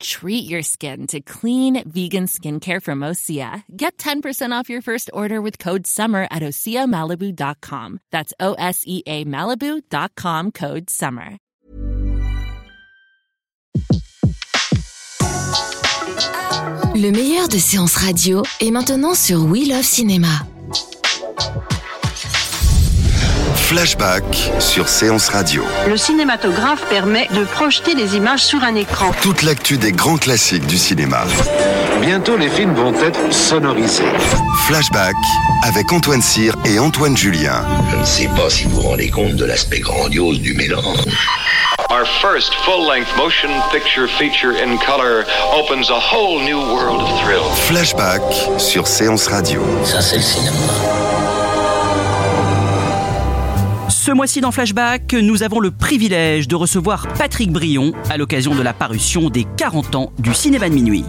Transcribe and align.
Treat 0.00 0.48
your 0.48 0.62
skin 0.62 1.06
to 1.08 1.20
clean 1.20 1.82
vegan 1.88 2.26
skincare 2.26 2.82
from 2.82 3.00
Osea. 3.00 3.62
Get 3.76 3.98
10% 3.98 4.52
off 4.52 4.70
your 4.70 4.82
first 4.82 5.10
order 5.12 5.40
with 5.40 5.58
code 5.58 5.86
SUMMER 5.86 6.28
at 6.30 6.42
OseaMalibu.com. 6.42 8.00
That's 8.10 8.32
O 8.40 8.54
S 8.54 8.82
E 8.86 9.02
A 9.06 9.24
Malibu.com 9.24 10.52
code 10.52 10.90
SUMMER. 10.90 11.38
Le 16.94 17.10
meilleur 17.10 17.48
de 17.48 17.58
séances 17.58 17.96
radio 17.96 18.42
est 18.58 18.70
maintenant 18.70 19.14
sur 19.14 19.44
We 19.44 19.68
Love 19.68 19.82
Cinéma. 19.82 20.46
Flashback 23.66 24.22
sur 24.60 24.88
Séance 24.88 25.28
Radio. 25.28 25.64
Le 25.88 25.96
cinématographe 25.96 26.88
permet 26.88 27.26
de 27.34 27.42
projeter 27.42 27.96
les 27.96 28.14
images 28.14 28.44
sur 28.44 28.62
un 28.62 28.76
écran. 28.76 29.10
Toute 29.22 29.42
l'actu 29.42 29.76
des 29.76 29.90
grands 29.90 30.18
classiques 30.18 30.66
du 30.66 30.78
cinéma. 30.78 31.24
Bientôt, 32.00 32.36
les 32.36 32.48
films 32.48 32.74
vont 32.74 32.94
être 32.94 33.32
sonorisés. 33.32 34.04
Flashback 34.68 35.16
avec 35.64 35.92
Antoine 35.92 36.22
Cyr 36.22 36.54
et 36.64 36.78
Antoine 36.78 37.16
Julien. 37.16 37.64
Je 37.90 37.96
ne 37.96 38.04
sais 38.04 38.30
pas 38.36 38.48
si 38.50 38.66
vous 38.66 38.82
vous 38.82 38.88
rendez 38.88 39.10
compte 39.10 39.34
de 39.34 39.44
l'aspect 39.44 39.80
grandiose 39.80 40.38
du 40.38 40.54
mélange. 40.54 41.04
Our 41.90 42.06
first 42.22 42.54
full-length 42.64 43.16
motion 43.16 43.50
picture 43.72 44.08
feature 44.16 44.54
in 44.62 44.76
color 44.78 45.24
opens 45.52 45.90
a 45.90 45.98
whole 45.98 46.40
new 46.44 46.60
world 46.72 47.02
of 47.02 47.08
thrill. 47.24 47.42
Flashback 47.66 48.22
sur 48.58 48.86
Séance 48.86 49.26
Radio. 49.26 49.60
Ça, 49.84 50.00
c'est 50.00 50.18
le 50.18 50.22
cinéma. 50.22 51.15
Ce 54.06 54.12
mois-ci 54.12 54.40
dans 54.40 54.52
Flashback, 54.52 55.14
nous 55.14 55.42
avons 55.42 55.58
le 55.58 55.72
privilège 55.72 56.46
de 56.46 56.54
recevoir 56.54 57.08
Patrick 57.18 57.50
Brion 57.50 57.92
à 58.08 58.16
l'occasion 58.16 58.54
de 58.54 58.62
la 58.62 58.72
parution 58.72 59.30
des 59.30 59.44
40 59.56 59.96
ans 59.96 60.12
du 60.20 60.32
cinéma 60.32 60.68
de 60.68 60.74
minuit. 60.74 61.04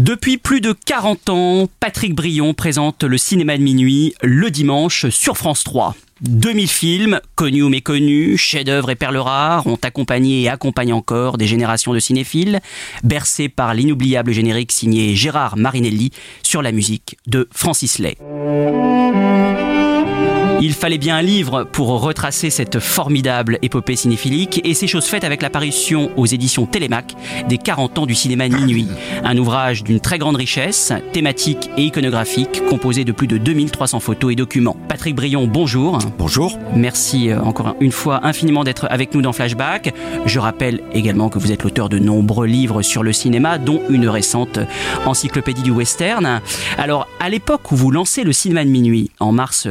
Depuis 0.00 0.38
plus 0.38 0.60
de 0.60 0.72
40 0.72 1.28
ans, 1.28 1.68
Patrick 1.78 2.16
Brion 2.16 2.52
présente 2.52 3.04
le 3.04 3.16
cinéma 3.16 3.56
de 3.56 3.62
minuit 3.62 4.12
le 4.22 4.50
dimanche 4.50 5.08
sur 5.10 5.36
France 5.36 5.62
3. 5.62 5.94
2000 6.22 6.66
films, 6.66 7.20
connus 7.36 7.62
ou 7.62 7.68
méconnus, 7.68 8.40
chefs-d'œuvre 8.40 8.90
et 8.90 8.96
perles 8.96 9.18
rares, 9.18 9.68
ont 9.68 9.78
accompagné 9.80 10.42
et 10.42 10.48
accompagnent 10.48 10.94
encore 10.94 11.38
des 11.38 11.46
générations 11.46 11.94
de 11.94 12.00
cinéphiles, 12.00 12.58
bercés 13.04 13.48
par 13.48 13.72
l'inoubliable 13.72 14.32
générique 14.32 14.72
signé 14.72 15.14
Gérard 15.14 15.56
Marinelli 15.56 16.10
sur 16.42 16.60
la 16.60 16.72
musique 16.72 17.18
de 17.28 17.48
Francis 17.52 18.00
Lay. 18.00 18.16
Il 20.62 20.74
fallait 20.74 20.98
bien 20.98 21.16
un 21.16 21.22
livre 21.22 21.64
pour 21.64 21.88
retracer 21.88 22.50
cette 22.50 22.80
formidable 22.80 23.58
épopée 23.62 23.96
cinéphilique 23.96 24.60
et 24.62 24.74
c'est 24.74 24.86
chose 24.86 25.06
faite 25.06 25.24
avec 25.24 25.40
l'apparition 25.40 26.10
aux 26.18 26.26
éditions 26.26 26.66
Télémac 26.66 27.14
des 27.48 27.56
40 27.56 28.00
ans 28.00 28.06
du 28.06 28.14
cinéma 28.14 28.46
de 28.46 28.56
minuit. 28.56 28.86
Un 29.24 29.38
ouvrage 29.38 29.82
d'une 29.84 30.00
très 30.00 30.18
grande 30.18 30.36
richesse, 30.36 30.92
thématique 31.14 31.70
et 31.78 31.84
iconographique, 31.84 32.62
composé 32.68 33.04
de 33.04 33.12
plus 33.12 33.26
de 33.26 33.38
2300 33.38 34.00
photos 34.00 34.32
et 34.32 34.36
documents. 34.36 34.76
Patrick 34.86 35.14
Brion, 35.14 35.46
bonjour. 35.46 35.98
Bonjour. 36.18 36.58
Merci 36.76 37.30
euh, 37.30 37.40
encore 37.40 37.74
une 37.80 37.92
fois 37.92 38.26
infiniment 38.26 38.62
d'être 38.62 38.86
avec 38.90 39.14
nous 39.14 39.22
dans 39.22 39.32
Flashback. 39.32 39.94
Je 40.26 40.38
rappelle 40.38 40.82
également 40.92 41.30
que 41.30 41.38
vous 41.38 41.52
êtes 41.52 41.62
l'auteur 41.62 41.88
de 41.88 41.98
nombreux 41.98 42.46
livres 42.46 42.82
sur 42.82 43.02
le 43.02 43.14
cinéma, 43.14 43.56
dont 43.56 43.80
une 43.88 44.06
récente 44.08 44.58
encyclopédie 45.06 45.62
du 45.62 45.70
western. 45.70 46.42
Alors, 46.76 47.08
à 47.18 47.30
l'époque 47.30 47.72
où 47.72 47.76
vous 47.76 47.90
lancez 47.90 48.24
le 48.24 48.32
cinéma 48.32 48.62
de 48.66 48.70
minuit, 48.70 49.10
en 49.20 49.32
mars 49.32 49.66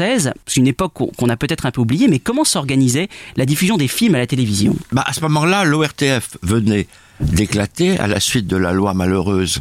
1976, 0.00 0.32
c'est 0.46 0.56
une 0.56 0.66
époque 0.66 0.94
qu'on 0.94 1.28
a 1.28 1.36
peut-être 1.36 1.66
un 1.66 1.70
peu 1.70 1.80
oubliée, 1.80 2.08
mais 2.08 2.18
comment 2.18 2.44
s'organisait 2.44 3.08
la 3.36 3.46
diffusion 3.46 3.76
des 3.76 3.88
films 3.88 4.14
à 4.14 4.18
la 4.18 4.26
télévision 4.26 4.76
bah, 4.92 5.04
À 5.06 5.12
ce 5.12 5.20
moment-là, 5.20 5.64
l'ORTF 5.64 6.36
venait 6.42 6.86
d'éclater 7.20 7.98
à 7.98 8.06
la 8.06 8.18
suite 8.18 8.46
de 8.46 8.56
la 8.56 8.72
loi 8.72 8.94
malheureuse 8.94 9.60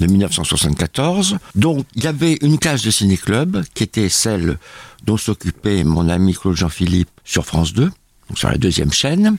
de 0.00 0.06
1974. 0.06 1.38
Donc, 1.54 1.86
il 1.94 2.04
y 2.04 2.08
avait 2.08 2.36
une 2.42 2.58
case 2.58 2.82
de 2.82 2.90
ciné-club 2.90 3.64
qui 3.74 3.84
était 3.84 4.08
celle 4.08 4.58
dont 5.04 5.16
s'occupait 5.16 5.84
mon 5.84 6.08
ami 6.08 6.34
Claude 6.34 6.56
Jean-Philippe 6.56 7.10
sur 7.24 7.46
France 7.46 7.72
2, 7.74 7.84
donc 7.84 8.38
sur 8.38 8.50
la 8.50 8.58
deuxième 8.58 8.92
chaîne. 8.92 9.36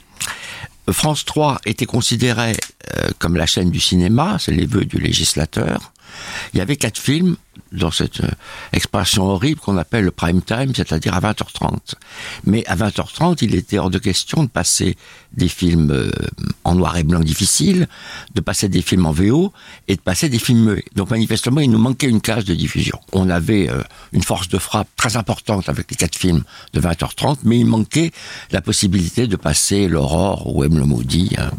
France 0.90 1.26
3 1.26 1.60
était 1.66 1.86
considérée 1.86 2.56
euh, 2.96 3.10
comme 3.20 3.36
la 3.36 3.46
chaîne 3.46 3.70
du 3.70 3.82
cinéma, 3.82 4.38
c'est 4.40 4.54
les 4.54 4.66
vœux 4.66 4.86
du 4.86 4.98
législateur. 4.98 5.92
Il 6.54 6.60
y 6.60 6.62
avait 6.62 6.78
quatre 6.78 6.98
films 6.98 7.38
dans 7.72 7.92
cette 7.92 8.22
euh, 8.22 8.30
expression 8.74 9.26
horrible 9.26 9.60
qu'on 9.60 9.78
appelle 9.78 10.06
le 10.06 10.12
prime 10.12 10.42
time, 10.42 10.74
c'est-à-dire 10.76 11.14
à 11.14 11.20
20h30. 11.20 11.96
Mais 12.46 12.66
à 12.68 12.76
20h30, 12.76 13.40
il 13.42 13.56
était 13.56 13.78
hors 13.78 13.90
de 13.90 14.00
question 14.00 14.44
de 14.44 14.50
passer 14.50 14.96
des 15.34 15.48
films 15.48 15.92
euh, 15.92 16.12
en 16.64 16.76
noir 16.76 16.98
et 16.98 17.04
blanc 17.04 17.20
difficiles, 17.20 17.88
de 18.34 18.42
passer 18.42 18.70
des 18.70 18.82
films 18.82 19.06
en 19.06 19.12
VO 19.12 19.52
et 19.88 19.96
de 19.96 20.02
passer 20.02 20.30
des 20.30 20.40
films 20.40 20.72
muets. 20.72 20.86
Donc 20.96 21.10
manifestement, 21.10 21.62
il 21.62 21.72
nous 21.72 21.78
manquait 21.78 22.10
une 22.10 22.22
case 22.22 22.46
de 22.46 22.56
diffusion. 22.56 23.00
On 23.12 23.30
avait 23.30 23.70
euh, 23.70 23.82
une 24.14 24.24
force 24.24 24.50
de 24.50 24.58
frappe 24.58 24.88
très 24.96 25.18
importante 25.18 25.70
avec 25.70 25.92
les 25.92 25.98
quatre 25.98 26.16
films 26.16 26.44
de 26.74 26.82
20h30, 26.82 27.40
mais 27.44 27.60
il 27.60 27.66
manquait 27.66 28.12
la 28.52 28.62
possibilité 28.62 29.28
de 29.28 29.36
passer 29.36 29.88
l'Aurore 29.88 30.56
ou 30.56 30.64
M 30.64 30.78
le 30.78 30.86
Maudit. 30.86 31.36
Hein. 31.38 31.52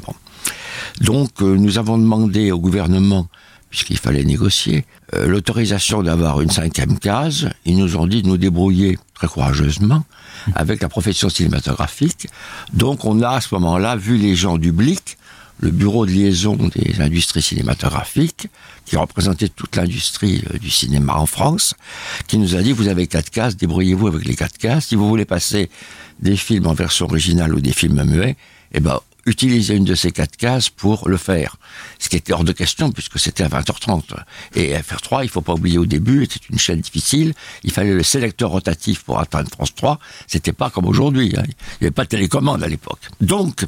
Donc 1.01 1.41
nous 1.41 1.79
avons 1.79 1.99
demandé 1.99 2.51
au 2.51 2.59
gouvernement 2.59 3.29
puisqu'il 3.71 3.99
fallait 3.99 4.25
négocier, 4.25 4.85
euh, 5.15 5.27
l'autorisation 5.27 6.03
d'avoir 6.03 6.41
une 6.41 6.51
cinquième 6.51 6.99
case. 6.99 7.51
Ils 7.65 7.77
nous 7.77 7.97
ont 7.97 8.07
dit 8.07 8.23
de 8.23 8.29
nous 8.29 8.37
débrouiller 8.37 8.99
très 9.15 9.27
courageusement 9.27 10.05
avec 10.55 10.81
la 10.81 10.89
profession 10.89 11.29
cinématographique. 11.29 12.29
Donc 12.73 13.05
on 13.05 13.23
a 13.23 13.31
à 13.31 13.41
ce 13.41 13.55
moment-là 13.55 13.97
vu 13.97 14.17
les 14.17 14.35
gens 14.35 14.59
du 14.59 14.73
BLIC, 14.73 15.19
le 15.61 15.71
bureau 15.71 16.07
de 16.07 16.13
liaison 16.13 16.57
des 16.57 17.01
industries 17.01 17.43
cinématographiques, 17.43 18.49
qui 18.85 18.97
représentait 18.97 19.49
toute 19.49 19.77
l'industrie 19.77 20.43
euh, 20.53 20.59
du 20.59 20.71
cinéma 20.71 21.15
en 21.15 21.27
France, 21.27 21.75
qui 22.27 22.39
nous 22.39 22.55
a 22.55 22.63
dit 22.63 22.73
vous 22.73 22.89
avez 22.89 23.07
quatre 23.07 23.31
cases, 23.31 23.57
débrouillez-vous 23.57 24.07
avec 24.07 24.25
les 24.25 24.37
quatre 24.37 24.57
cases. 24.57 24.87
Si 24.87 24.95
vous 24.95 25.09
voulez 25.09 25.25
passer 25.25 25.69
des 26.21 26.37
films 26.37 26.67
en 26.67 26.75
version 26.75 27.07
originale 27.07 27.55
ou 27.55 27.61
des 27.61 27.73
films 27.73 28.03
muets, 28.05 28.37
eh 28.73 28.81
ben 28.81 29.01
utiliser 29.29 29.75
une 29.75 29.85
de 29.85 29.95
ces 29.95 30.11
quatre 30.11 30.37
cases 30.37 30.69
pour 30.71 31.09
le 31.09 31.17
faire. 31.17 31.57
Ce 31.99 32.09
qui 32.09 32.17
était 32.17 32.33
hors 32.33 32.45
de 32.45 32.53
question 32.53 32.91
puisque 32.91 33.19
c'était 33.19 33.45
à 33.45 33.49
20h30. 33.49 34.03
Et 34.55 34.75
FR3, 34.75 35.23
il 35.23 35.29
faut 35.29 35.41
pas 35.41 35.55
oublier 35.55 35.79
au 35.79 35.87
début, 35.87 36.27
c'était 36.31 36.47
une 36.51 36.59
chaîne 36.59 36.81
difficile. 36.81 37.35
Il 37.63 37.73
fallait 37.73 37.95
le 37.95 38.03
sélecteur 38.03 38.51
rotatif 38.51 39.03
pour 39.03 39.21
atteindre 39.21 39.51
France 39.51 39.75
3. 39.75 39.99
C'était 40.27 40.53
pas 40.53 40.71
comme 40.71 40.87
aujourd'hui. 40.87 41.35
Hein. 41.37 41.43
Il 41.47 41.83
n'y 41.83 41.87
avait 41.87 41.91
pas 41.91 42.05
de 42.05 42.09
télécommande 42.09 42.63
à 42.63 42.69
l'époque. 42.69 43.01
Donc, 43.21 43.65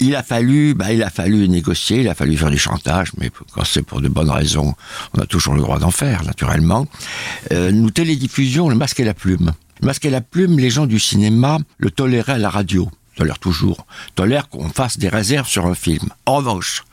il 0.00 0.14
a 0.14 0.22
fallu, 0.22 0.74
bah, 0.74 0.92
il 0.92 1.02
a 1.02 1.10
fallu 1.10 1.48
négocier, 1.48 2.00
il 2.00 2.08
a 2.08 2.14
fallu 2.14 2.36
faire 2.36 2.50
du 2.50 2.58
chantage, 2.58 3.10
mais 3.18 3.30
quand 3.52 3.64
c'est 3.64 3.82
pour 3.82 4.00
de 4.00 4.08
bonnes 4.08 4.30
raisons, 4.30 4.74
on 5.14 5.20
a 5.20 5.26
toujours 5.26 5.54
le 5.54 5.60
droit 5.60 5.78
d'en 5.78 5.90
faire, 5.90 6.22
naturellement. 6.24 6.86
Euh, 7.52 7.72
nous 7.72 7.90
télédiffusions 7.90 8.68
le 8.68 8.76
masque 8.76 9.00
et 9.00 9.04
la 9.04 9.14
plume. 9.14 9.52
Le 9.80 9.86
masque 9.86 10.04
et 10.04 10.10
la 10.10 10.20
plume, 10.20 10.58
les 10.58 10.70
gens 10.70 10.86
du 10.86 10.98
cinéma 10.98 11.58
le 11.78 11.90
toléraient 11.90 12.34
à 12.34 12.38
la 12.38 12.50
radio 12.50 12.88
tolère 13.18 13.40
toujours, 13.40 13.84
tolère 14.14 14.48
qu'on 14.48 14.68
fasse 14.68 14.96
des 14.96 15.08
réserves 15.08 15.48
sur 15.48 15.66
un 15.66 15.74
film. 15.74 16.08
En 16.24 16.36
revanche, 16.36 16.84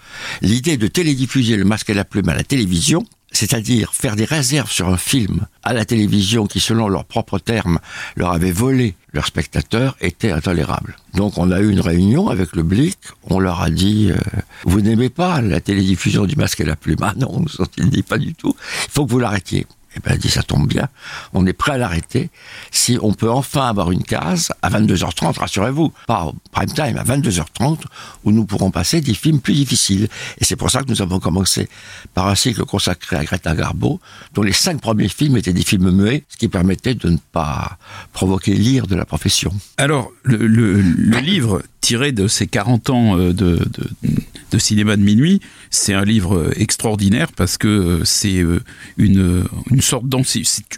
l'idée 0.41 0.75
de 0.75 0.87
télédiffuser 0.87 1.55
le 1.55 1.65
masque 1.65 1.91
et 1.91 1.93
la 1.93 2.03
plume 2.03 2.29
à 2.29 2.33
la 2.33 2.43
télévision, 2.43 3.05
c'est-à-dire 3.31 3.93
faire 3.93 4.15
des 4.15 4.25
réserves 4.25 4.71
sur 4.71 4.89
un 4.89 4.97
film 4.97 5.45
à 5.61 5.73
la 5.73 5.85
télévision 5.85 6.47
qui, 6.47 6.59
selon 6.59 6.87
leurs 6.87 7.05
propres 7.05 7.37
termes, 7.37 7.79
leur 8.15 8.31
avait 8.31 8.51
volé 8.51 8.95
leurs 9.13 9.27
spectateurs, 9.27 9.95
était 10.01 10.31
intolérable. 10.31 10.95
Donc 11.13 11.37
on 11.37 11.51
a 11.51 11.59
eu 11.59 11.69
une 11.69 11.81
réunion 11.81 12.29
avec 12.29 12.55
le 12.55 12.63
Blic, 12.63 12.97
on 13.25 13.39
leur 13.39 13.61
a 13.61 13.69
dit 13.69 14.09
euh, 14.09 14.17
Vous 14.63 14.81
n'aimez 14.81 15.09
pas 15.09 15.41
la 15.41 15.61
télédiffusion 15.61 16.25
du 16.25 16.35
masque 16.37 16.61
et 16.61 16.65
la 16.65 16.75
plume?» 16.75 16.97
Ah 17.01 17.13
non, 17.17 17.45
ont 17.59 17.67
dit 17.77 18.03
pas 18.03 18.17
du 18.17 18.33
tout, 18.33 18.55
il 18.85 18.91
faut 18.91 19.05
que 19.05 19.11
vous 19.11 19.19
l'arrêtiez. 19.19 19.67
Eh 19.95 19.99
ben, 19.99 20.11
elle 20.13 20.19
dit, 20.19 20.29
ça 20.29 20.43
tombe 20.43 20.67
bien. 20.67 20.87
On 21.33 21.45
est 21.45 21.53
prêt 21.53 21.73
à 21.73 21.77
l'arrêter. 21.77 22.29
Si 22.71 22.97
on 23.01 23.13
peut 23.13 23.29
enfin 23.29 23.67
avoir 23.67 23.91
une 23.91 24.03
case 24.03 24.51
à 24.61 24.69
22h30, 24.69 25.39
rassurez-vous, 25.39 25.93
pas 26.07 26.25
au 26.25 26.35
prime 26.51 26.71
time, 26.71 26.97
à 26.97 27.03
22h30, 27.03 27.79
où 28.23 28.31
nous 28.31 28.45
pourrons 28.45 28.71
passer 28.71 29.01
des 29.01 29.13
films 29.13 29.39
plus 29.39 29.53
difficiles. 29.53 30.07
Et 30.39 30.45
c'est 30.45 30.55
pour 30.55 30.69
ça 30.69 30.83
que 30.83 30.89
nous 30.89 31.01
avons 31.01 31.19
commencé 31.19 31.69
par 32.13 32.27
un 32.27 32.35
cycle 32.35 32.65
consacré 32.65 33.15
à 33.15 33.23
Greta 33.23 33.55
Garbo, 33.55 33.99
dont 34.33 34.43
les 34.43 34.53
cinq 34.53 34.81
premiers 34.81 35.09
films 35.09 35.37
étaient 35.37 35.53
des 35.53 35.63
films 35.63 35.91
muets, 35.91 36.23
ce 36.29 36.37
qui 36.37 36.47
permettait 36.47 36.95
de 36.95 37.09
ne 37.09 37.17
pas 37.31 37.77
provoquer 38.13 38.53
l'ire 38.53 38.87
de 38.87 38.95
la 38.95 39.05
profession. 39.05 39.53
Alors, 39.77 40.11
le, 40.23 40.45
le, 40.47 40.81
le 40.81 41.17
livre 41.19 41.61
tiré 41.81 42.11
de 42.11 42.27
ces 42.27 42.47
40 42.47 42.89
ans 42.89 43.17
euh, 43.17 43.31
de, 43.31 43.57
de, 43.57 43.89
de 44.55 44.59
cinéma 44.59 44.95
de 44.95 45.01
minuit, 45.01 45.41
c'est 45.69 45.93
un 45.93 46.05
livre 46.05 46.51
extraordinaire 46.55 47.31
parce 47.33 47.57
que 47.57 48.01
c'est 48.05 48.43
une, 48.97 49.43
une 49.69 49.81
sorte 49.81 50.05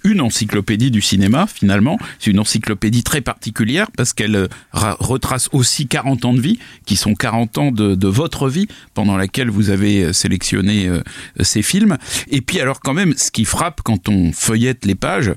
une 0.03 0.21
encyclopédie 0.21 0.89
du 0.89 1.01
cinéma 1.01 1.45
finalement. 1.47 1.99
C'est 2.19 2.31
une 2.31 2.39
encyclopédie 2.39 3.03
très 3.03 3.21
particulière 3.21 3.87
parce 3.95 4.13
qu'elle 4.13 4.49
retrace 4.71 5.49
aussi 5.51 5.87
40 5.87 6.25
ans 6.25 6.33
de 6.33 6.41
vie, 6.41 6.57
qui 6.85 6.95
sont 6.95 7.13
40 7.13 7.57
ans 7.57 7.71
de, 7.71 7.93
de 7.93 8.07
votre 8.07 8.49
vie 8.49 8.67
pendant 8.95 9.15
laquelle 9.15 9.51
vous 9.51 9.69
avez 9.69 10.11
sélectionné 10.11 10.89
ces 11.39 11.61
films. 11.61 11.97
Et 12.29 12.41
puis 12.41 12.59
alors 12.59 12.79
quand 12.79 12.95
même, 12.95 13.13
ce 13.15 13.29
qui 13.29 13.45
frappe 13.45 13.81
quand 13.83 14.09
on 14.09 14.31
feuillette 14.33 14.85
les 14.85 14.95
pages, 14.95 15.33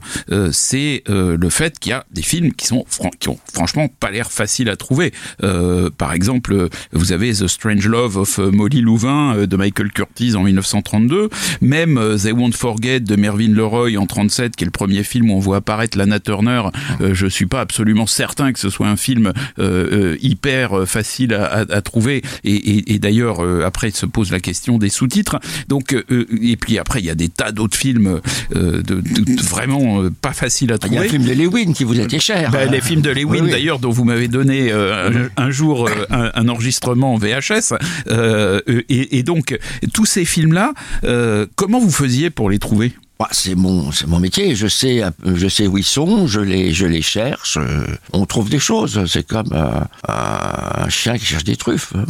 c'est 0.53 1.03
le 1.09 1.51
fait 1.51 1.79
qu'il 1.79 1.91
y 1.91 1.93
a 1.93 2.07
des 2.11 2.23
films 2.23 2.55
qui 2.55 2.67
sont 2.67 2.87
qui 3.19 3.29
ont 3.29 3.39
franchement 3.53 3.89
pas 3.89 4.11
l'air 4.11 4.33
faciles 4.33 4.71
à 4.71 4.77
trouver. 4.77 5.13
Euh, 5.43 5.91
par 5.91 6.13
exemple, 6.13 6.69
vous 6.93 7.13
avez 7.13 7.33
The 7.33 7.47
Strange 7.47 7.87
Love 7.87 8.17
of 8.17 8.30
euh, 8.39 8.51
Molly 8.51 8.81
Louvain 8.81 9.35
euh, 9.35 9.47
de 9.47 9.57
Michael 9.57 9.93
Curtis 9.93 10.35
en 10.37 10.43
1932, 10.43 11.29
même 11.61 12.01
They 12.21 12.33
Won't 12.33 12.53
Forget 12.53 13.01
de 13.01 13.17
Mervyn 13.17 13.53
Leroy 13.53 13.97
en 13.97 14.07
37, 14.07 14.57
qui 14.57 14.65
est 14.65 14.67
le 14.67 14.71
premier 14.71 15.03
film 15.03 15.31
où 15.31 15.35
on 15.35 15.39
voit 15.39 15.57
apparaître 15.57 15.99
Lana 15.99 16.21
Turner. 16.21 16.63
je 17.01 17.27
suis 17.27 17.47
pas 17.47 17.61
absolument 17.61 18.07
certain 18.07 18.53
que 18.53 18.59
ce 18.59 18.71
soit 18.71 18.89
un 18.89 18.97
film 18.97 19.33
hyper 20.21 20.87
facile 20.87 21.35
à, 21.35 21.65
à, 21.69 21.83
trouver. 21.83 22.23
Et, 22.45 22.55
et, 22.55 22.95
et 22.95 22.99
d'ailleurs, 22.99 23.41
après 23.65 23.91
se 23.91 24.07
pose 24.07 24.31
la 24.31 24.41
question 24.41 24.79
des 24.79 24.89
sous-titres. 24.89 25.39
Donc, 25.69 25.93
et 25.93 26.57
puis 26.57 26.79
après, 26.79 27.01
il 27.01 27.07
y 27.07 27.11
a 27.11 27.15
des 27.15 27.29
tas 27.29 27.53
d'autres 27.53 27.77
films 27.77 28.21
de, 28.55 28.81
de, 28.81 29.43
vraiment 29.43 30.03
pas 30.21 30.33
faciles 30.33 30.73
à 30.73 30.79
trouver. 30.79 30.97
Il 30.97 30.99
y 30.99 31.03
a 31.03 31.07
un 31.07 31.11
film 31.11 31.25
de 31.25 31.33
Lewin 31.33 31.73
qui 31.73 31.85
vous 31.85 31.99
était 31.99 32.21
cher. 32.21 32.51
Ben, 32.51 32.71
les 32.71 32.81
films 32.81 33.03
de 33.03 33.11
Lewin, 33.11 33.47
d'ailleurs, 33.47 33.79
dont 33.79 33.91
vous 33.91 34.05
m'avez 34.05 34.29
donné 34.29 34.71
euh, 34.73 35.29
un, 35.37 35.51
jour 35.51 35.89
euh, 35.89 36.31
un, 36.35 36.49
enregistrement 36.49 37.15
en 37.15 37.19
VHS. 37.19 37.75
Euh, 38.21 38.61
et, 38.89 39.19
et, 39.19 39.23
donc, 39.23 39.59
tous 39.93 40.07
ces 40.07 40.25
films-là, 40.25 40.75
comment 41.57 41.81
vous 41.81 41.91
faisiez 41.91 42.31
pour 42.31 42.51
les 42.51 42.59
trouver? 42.59 42.93
Bah, 43.21 43.29
c'est 43.33 43.55
mon, 43.55 43.93
c'est 43.93 44.07
mon 44.07 44.19
métier. 44.19 44.55
Je 44.55 44.67
sais, 44.67 45.03
je 45.27 45.47
sais 45.47 45.67
où 45.67 45.77
ils 45.77 45.85
sont. 45.85 46.27
Je 46.27 46.41
les, 46.41 46.73
je 46.73 46.87
les 46.87 47.03
cherche. 47.03 47.59
On 48.15 48.25
trouve 48.25 48.49
des 48.49 48.59
choses. 48.59 49.05
C'est 49.05 49.27
comme 49.27 49.53
un 50.09 50.89
chien 50.89 51.19
qui 51.19 51.27
cherche 51.27 51.45
des 51.45 51.57
truffes. 51.57 51.93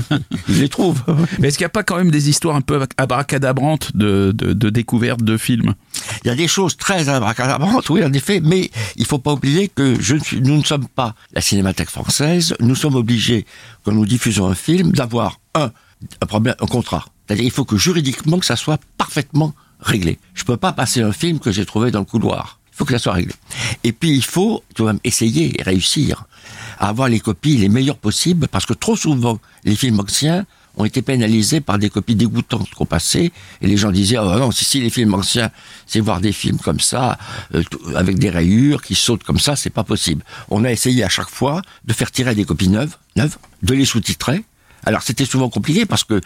Il 0.48 0.60
les 0.60 0.70
trouve. 0.70 1.02
Mais 1.38 1.48
est-ce 1.48 1.58
qu'il 1.58 1.64
n'y 1.64 1.66
a 1.66 1.76
pas 1.76 1.82
quand 1.82 1.96
même 1.96 2.10
des 2.10 2.30
histoires 2.30 2.56
un 2.56 2.62
peu 2.62 2.86
abracadabrantes 2.96 3.94
de, 3.94 4.32
de, 4.34 4.54
de 4.54 4.70
découverte 4.70 5.22
de 5.22 5.36
films? 5.36 5.74
Il 6.24 6.28
y 6.28 6.30
a 6.30 6.34
des 6.34 6.48
choses 6.48 6.78
très 6.78 7.10
abracadabrantes, 7.10 7.90
oui, 7.90 8.02
en 8.02 8.12
effet. 8.14 8.40
Mais 8.42 8.70
il 8.96 9.04
faut 9.04 9.18
pas 9.18 9.34
oublier 9.34 9.68
que 9.68 10.00
je, 10.00 10.16
nous 10.38 10.56
ne 10.56 10.64
sommes 10.64 10.88
pas 10.88 11.14
la 11.34 11.42
Cinémathèque 11.42 11.90
française. 11.90 12.54
Nous 12.60 12.76
sommes 12.76 12.94
obligés, 12.94 13.44
quand 13.84 13.92
nous 13.92 14.06
diffusons 14.06 14.46
un 14.46 14.54
film, 14.54 14.92
d'avoir 14.92 15.38
un, 15.54 15.70
un 16.22 16.26
problème, 16.26 16.54
un 16.60 16.66
contrat. 16.66 17.04
C'est-à-dire, 17.26 17.44
il 17.44 17.50
faut 17.50 17.66
que 17.66 17.76
juridiquement, 17.76 18.38
que 18.38 18.46
ça 18.46 18.56
soit 18.56 18.80
parfaitement 18.96 19.54
réglé. 19.84 20.18
Je 20.34 20.44
peux 20.44 20.56
pas 20.56 20.72
passer 20.72 21.02
un 21.02 21.12
film 21.12 21.38
que 21.38 21.52
j'ai 21.52 21.64
trouvé 21.64 21.90
dans 21.90 22.00
le 22.00 22.04
couloir. 22.04 22.58
Il 22.72 22.76
faut 22.76 22.84
que 22.84 22.92
ça 22.92 22.98
soit 22.98 23.12
réglé. 23.12 23.32
Et 23.84 23.92
puis 23.92 24.10
il 24.10 24.24
faut 24.24 24.64
tu 24.74 24.82
essayer 25.04 25.60
et 25.60 25.62
réussir 25.62 26.24
à 26.78 26.88
avoir 26.88 27.08
les 27.08 27.20
copies 27.20 27.56
les 27.56 27.68
meilleures 27.68 27.98
possibles 27.98 28.48
parce 28.48 28.66
que 28.66 28.72
trop 28.72 28.96
souvent 28.96 29.38
les 29.64 29.76
films 29.76 30.00
anciens 30.00 30.44
ont 30.76 30.84
été 30.84 31.02
pénalisés 31.02 31.60
par 31.60 31.78
des 31.78 31.88
copies 31.88 32.16
dégoûtantes 32.16 32.68
qu'on 32.70 32.84
passait 32.84 33.30
et 33.60 33.66
les 33.68 33.76
gens 33.76 33.92
disaient 33.92 34.18
oh 34.18 34.38
non 34.38 34.50
si, 34.50 34.64
si 34.64 34.80
les 34.80 34.90
films 34.90 35.14
anciens 35.14 35.50
c'est 35.86 36.00
voir 36.00 36.20
des 36.20 36.32
films 36.32 36.58
comme 36.58 36.80
ça 36.80 37.16
euh, 37.54 37.62
avec 37.94 38.18
des 38.18 38.28
rayures 38.28 38.82
qui 38.82 38.96
sautent 38.96 39.22
comme 39.22 39.38
ça 39.38 39.54
c'est 39.54 39.70
pas 39.70 39.84
possible. 39.84 40.24
On 40.50 40.64
a 40.64 40.72
essayé 40.72 41.04
à 41.04 41.08
chaque 41.08 41.30
fois 41.30 41.62
de 41.84 41.92
faire 41.92 42.10
tirer 42.10 42.34
des 42.34 42.44
copies 42.44 42.68
neuves, 42.68 42.96
neuves, 43.14 43.36
de 43.62 43.74
les 43.74 43.84
sous-titrer 43.84 44.44
alors 44.84 45.02
c'était 45.02 45.24
souvent 45.24 45.48
compliqué 45.48 45.86
parce 45.86 46.04
que 46.04 46.20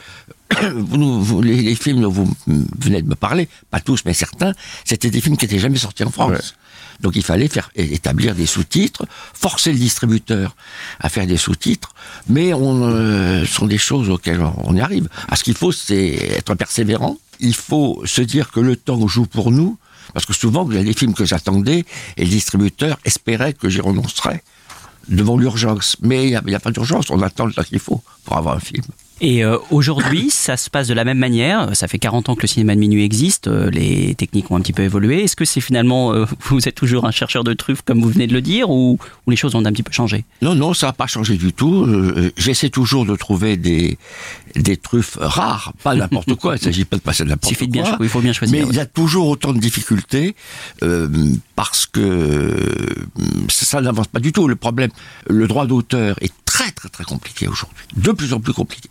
vous, 0.74 1.42
les, 1.42 1.74
films 1.74 2.02
dont 2.02 2.10
vous 2.10 2.28
venez 2.46 3.02
de 3.02 3.08
me 3.08 3.14
parler, 3.14 3.48
pas 3.70 3.80
tous 3.80 4.04
mais 4.04 4.14
certains, 4.14 4.54
c'était 4.84 5.10
des 5.10 5.20
films 5.20 5.36
qui 5.36 5.44
n'étaient 5.44 5.58
jamais 5.58 5.78
sortis 5.78 6.04
en 6.04 6.10
France. 6.10 6.54
Donc 7.00 7.14
il 7.14 7.22
fallait 7.22 7.48
faire 7.48 7.70
établir 7.76 8.34
des 8.34 8.46
sous-titres, 8.46 9.06
forcer 9.34 9.72
le 9.72 9.78
distributeur 9.78 10.56
à 11.00 11.08
faire 11.08 11.26
des 11.26 11.36
sous-titres, 11.36 11.94
mais 12.28 12.52
on 12.52 12.82
euh, 12.82 13.44
sont 13.46 13.66
des 13.66 13.78
choses 13.78 14.10
auxquelles 14.10 14.42
on 14.42 14.74
y 14.74 14.80
arrive. 14.80 15.08
À 15.28 15.36
ce 15.36 15.44
qu'il 15.44 15.54
faut, 15.54 15.70
c'est 15.70 16.14
être 16.36 16.54
persévérant. 16.54 17.16
Il 17.38 17.54
faut 17.54 18.02
se 18.04 18.20
dire 18.20 18.50
que 18.50 18.58
le 18.58 18.74
temps 18.74 19.06
joue 19.06 19.26
pour 19.26 19.52
nous, 19.52 19.78
parce 20.12 20.26
que 20.26 20.32
souvent 20.32 20.68
il 20.70 20.76
y 20.76 20.80
a 20.80 20.84
des 20.84 20.94
films 20.94 21.14
que 21.14 21.24
j'attendais 21.24 21.84
et 22.16 22.24
le 22.24 22.30
distributeur 22.30 22.98
espérait 23.04 23.52
que 23.52 23.68
j'y 23.68 23.80
renoncerais 23.80 24.42
devant 25.08 25.36
l'urgence. 25.36 25.96
Mais 26.02 26.24
il 26.24 26.40
n'y 26.44 26.54
a, 26.54 26.56
a, 26.56 26.60
pas 26.60 26.72
d'urgence, 26.72 27.10
on 27.10 27.22
attend 27.22 27.46
le 27.46 27.52
temps 27.52 27.62
qu'il 27.62 27.78
faut 27.78 28.02
pour 28.24 28.36
avoir 28.36 28.56
un 28.56 28.60
film. 28.60 28.84
Et 29.20 29.44
euh, 29.44 29.58
aujourd'hui, 29.70 30.30
ça 30.30 30.56
se 30.56 30.70
passe 30.70 30.88
de 30.88 30.94
la 30.94 31.04
même 31.04 31.18
manière. 31.18 31.74
Ça 31.74 31.88
fait 31.88 31.98
40 31.98 32.28
ans 32.28 32.34
que 32.34 32.42
le 32.42 32.48
cinéma 32.48 32.74
de 32.74 32.80
minuit 32.80 33.04
existe. 33.04 33.48
Euh, 33.48 33.70
les 33.70 34.14
techniques 34.14 34.50
ont 34.50 34.56
un 34.56 34.60
petit 34.60 34.72
peu 34.72 34.82
évolué. 34.82 35.24
Est-ce 35.24 35.36
que 35.36 35.44
c'est 35.44 35.60
finalement, 35.60 36.12
euh, 36.12 36.24
vous 36.50 36.68
êtes 36.68 36.74
toujours 36.74 37.04
un 37.04 37.10
chercheur 37.10 37.44
de 37.44 37.52
truffes, 37.54 37.82
comme 37.82 38.00
vous 38.00 38.10
venez 38.10 38.26
de 38.26 38.32
le 38.32 38.42
dire, 38.42 38.70
ou, 38.70 38.98
ou 39.26 39.30
les 39.30 39.36
choses 39.36 39.54
ont 39.54 39.64
un 39.64 39.72
petit 39.72 39.82
peu 39.82 39.92
changé? 39.92 40.24
Non, 40.42 40.54
non, 40.54 40.74
ça 40.74 40.88
n'a 40.88 40.92
pas 40.92 41.06
changé 41.06 41.36
du 41.36 41.52
tout. 41.52 41.86
J'essaie 42.36 42.70
toujours 42.70 43.06
de 43.06 43.16
trouver 43.16 43.56
des, 43.56 43.98
des 44.56 44.76
truffes 44.76 45.16
rares, 45.20 45.72
pas 45.82 45.94
n'importe 45.94 46.34
quoi. 46.34 46.56
Il 46.56 46.58
ne 46.58 46.64
s'agit 46.64 46.84
pas 46.84 46.96
de 46.96 47.02
passer 47.02 47.24
de 47.24 47.28
n'importe 47.30 47.56
quoi. 47.56 47.66
Bien, 47.66 47.96
il 48.00 48.08
faut 48.08 48.20
bien 48.20 48.32
choisir. 48.32 48.58
Mais 48.60 48.68
il 48.68 48.76
y 48.76 48.80
a 48.80 48.86
toujours 48.86 49.28
autant 49.28 49.52
de 49.52 49.58
difficultés 49.58 50.34
parce 51.54 51.86
que 51.86 52.56
ça 53.48 53.80
n'avance 53.80 54.08
pas 54.08 54.20
du 54.20 54.32
tout. 54.32 54.48
Le 54.48 54.56
problème, 54.56 54.90
le 55.28 55.46
droit 55.46 55.66
d'auteur 55.66 56.16
est 56.20 56.32
très 56.44 56.70
très 56.72 56.88
très 56.88 57.04
compliqué 57.04 57.46
aujourd'hui, 57.46 57.84
de 57.96 58.12
plus 58.12 58.32
en 58.32 58.40
plus 58.40 58.52
compliqué. 58.52 58.88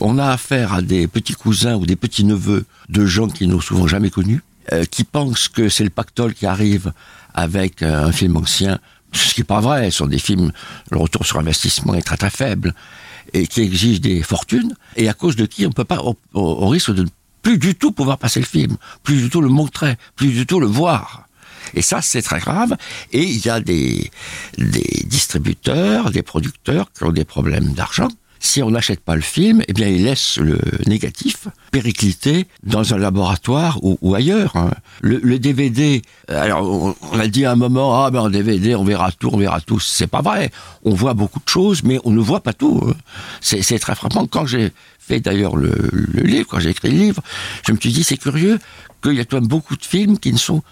On 0.00 0.18
a 0.18 0.28
affaire 0.28 0.72
à 0.72 0.82
des 0.82 1.06
petits 1.06 1.34
cousins 1.34 1.74
ou 1.74 1.86
des 1.86 1.96
petits 1.96 2.24
neveux 2.24 2.64
de 2.88 3.06
gens 3.06 3.28
qui 3.28 3.46
n'ont 3.46 3.60
souvent 3.60 3.86
jamais 3.86 4.10
connus, 4.10 4.42
euh, 4.72 4.84
qui 4.84 5.04
pensent 5.04 5.48
que 5.48 5.68
c'est 5.68 5.84
le 5.84 5.90
pactole 5.90 6.34
qui 6.34 6.46
arrive 6.46 6.92
avec 7.34 7.82
euh, 7.82 8.06
un 8.06 8.12
film 8.12 8.36
ancien, 8.36 8.78
ce 9.12 9.34
qui 9.34 9.40
n'est 9.40 9.44
pas 9.44 9.60
vrai. 9.60 9.90
Ce 9.90 9.98
sont 9.98 10.06
des 10.06 10.18
films, 10.18 10.52
le 10.90 10.98
retour 10.98 11.26
sur 11.26 11.38
investissement 11.38 11.94
est 11.94 12.02
très 12.02 12.16
très 12.16 12.30
faible 12.30 12.74
et 13.32 13.46
qui 13.46 13.62
exigent 13.62 14.00
des 14.00 14.22
fortunes 14.22 14.74
et 14.96 15.08
à 15.08 15.14
cause 15.14 15.36
de 15.36 15.46
qui 15.46 15.66
on 15.66 15.72
peut 15.72 15.84
pas, 15.84 16.00
au, 16.34 16.68
risque 16.68 16.92
de 16.92 17.06
plus 17.42 17.58
du 17.58 17.74
tout 17.74 17.92
pouvoir 17.92 18.18
passer 18.18 18.40
le 18.40 18.46
film, 18.46 18.76
plus 19.02 19.16
du 19.16 19.30
tout 19.30 19.40
le 19.40 19.48
montrer, 19.48 19.96
plus 20.16 20.28
du 20.28 20.46
tout 20.46 20.60
le 20.60 20.66
voir. 20.66 21.28
Et 21.74 21.82
ça, 21.82 22.02
c'est 22.02 22.22
très 22.22 22.40
grave. 22.40 22.76
Et 23.12 23.22
il 23.22 23.44
y 23.44 23.48
a 23.48 23.60
des, 23.60 24.10
des 24.58 25.02
distributeurs, 25.06 26.10
des 26.10 26.22
producteurs 26.22 26.92
qui 26.92 27.04
ont 27.04 27.12
des 27.12 27.24
problèmes 27.24 27.72
d'argent 27.72 28.08
si 28.44 28.62
on 28.62 28.70
n'achète 28.70 29.00
pas 29.00 29.16
le 29.16 29.22
film, 29.22 29.62
eh 29.66 29.72
bien, 29.72 29.88
il 29.88 30.04
laisse 30.04 30.36
le 30.36 30.58
négatif 30.86 31.48
péricliter 31.70 32.46
dans 32.62 32.92
un 32.92 32.98
laboratoire 32.98 33.78
ou, 33.82 34.14
ailleurs. 34.14 34.54
Hein. 34.56 34.70
Le, 35.00 35.38
DVD, 35.38 36.02
euh, 36.30 36.42
alors 36.42 36.94
on, 37.12 37.18
a 37.18 37.26
dit 37.26 37.46
à 37.46 37.52
un 37.52 37.56
moment, 37.56 38.04
ah 38.04 38.10
ben 38.10 38.20
en 38.20 38.28
DVD, 38.28 38.74
on 38.74 38.84
verra 38.84 39.10
tout, 39.12 39.30
on 39.32 39.38
verra 39.38 39.60
tout. 39.60 39.80
C'est 39.80 40.06
pas 40.06 40.20
vrai. 40.20 40.50
On 40.84 40.94
voit 40.94 41.14
beaucoup 41.14 41.40
de 41.40 41.48
choses, 41.48 41.82
mais 41.84 41.98
on 42.04 42.10
ne 42.10 42.20
voit 42.20 42.40
pas 42.40 42.52
tout. 42.52 42.82
Hein. 42.86 42.94
C'est 43.40 43.78
très 43.78 43.94
frappant. 43.94 44.26
Quand 44.26 44.46
j'ai 44.46 44.72
fait 44.98 45.20
d'ailleurs 45.20 45.56
le, 45.56 45.74
livre, 46.14 46.46
quand 46.48 46.60
j'ai 46.60 46.70
écrit 46.70 46.90
le 46.90 46.98
livre, 46.98 47.22
je 47.66 47.72
me 47.72 47.78
suis 47.78 47.92
dit, 47.92 48.04
c'est 48.04 48.18
curieux 48.18 48.58
qu'il 49.02 49.14
y 49.14 49.20
a 49.20 49.24
quand 49.24 49.38
même 49.38 49.48
beaucoup 49.48 49.76
de 49.76 49.84
films 49.84 50.18
qui 50.18 50.32
ne 50.32 50.38
sont 50.38 50.62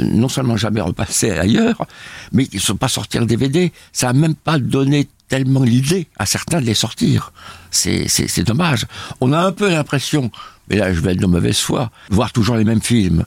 non 0.00 0.28
seulement 0.28 0.56
jamais 0.56 0.80
repassés 0.80 1.30
ailleurs, 1.30 1.86
mais 2.32 2.46
qui 2.46 2.56
ne 2.56 2.60
sont 2.60 2.76
pas 2.76 2.88
sortis 2.88 3.18
en 3.18 3.24
DVD. 3.24 3.72
Ça 3.92 4.08
n'a 4.08 4.12
même 4.12 4.34
pas 4.34 4.58
donné 4.58 5.08
tellement 5.28 5.62
l'idée 5.62 6.08
à 6.18 6.26
certains 6.26 6.60
de 6.60 6.66
les 6.66 6.74
sortir. 6.74 7.32
C'est, 7.70 8.08
c'est, 8.08 8.42
dommage. 8.42 8.86
On 9.20 9.32
a 9.32 9.38
un 9.38 9.52
peu 9.52 9.70
l'impression, 9.70 10.30
mais 10.68 10.76
là 10.76 10.92
je 10.92 11.00
vais 11.00 11.12
être 11.12 11.20
de 11.20 11.26
mauvaise 11.26 11.58
foi, 11.58 11.90
de 12.10 12.14
voir 12.14 12.32
toujours 12.32 12.56
les 12.56 12.64
mêmes 12.64 12.82
films, 12.82 13.24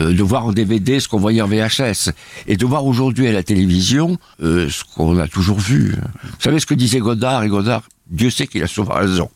euh, 0.00 0.12
de 0.12 0.22
voir 0.22 0.46
en 0.46 0.52
DVD 0.52 0.98
ce 0.98 1.08
qu'on 1.08 1.18
voyait 1.18 1.42
en 1.42 1.46
VHS, 1.46 2.10
et 2.46 2.56
de 2.56 2.66
voir 2.66 2.84
aujourd'hui 2.84 3.28
à 3.28 3.32
la 3.32 3.42
télévision 3.42 4.18
euh, 4.42 4.68
ce 4.68 4.82
qu'on 4.84 5.18
a 5.18 5.28
toujours 5.28 5.58
vu. 5.58 5.94
Vous 6.22 6.40
savez 6.40 6.58
ce 6.58 6.66
que 6.66 6.74
disait 6.74 6.98
Godard, 6.98 7.44
et 7.44 7.48
Godard, 7.48 7.82
Dieu 8.08 8.30
sait 8.30 8.46
qu'il 8.46 8.62
a 8.62 8.66
souvent 8.66 8.94
raison. 8.94 9.30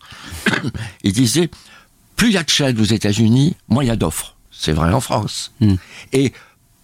il 1.04 1.12
disait, 1.12 1.50
plus 2.16 2.28
il 2.28 2.34
y 2.34 2.38
a 2.38 2.42
de 2.42 2.50
chaînes 2.50 2.80
aux 2.80 2.84
États-Unis, 2.84 3.56
moins 3.68 3.84
il 3.84 3.86
y 3.86 3.90
a 3.90 3.96
d'offres. 3.96 4.34
C'est 4.50 4.72
vrai 4.72 4.92
en 4.92 5.00
France. 5.00 5.52
Hmm. 5.60 5.76
Et 6.12 6.32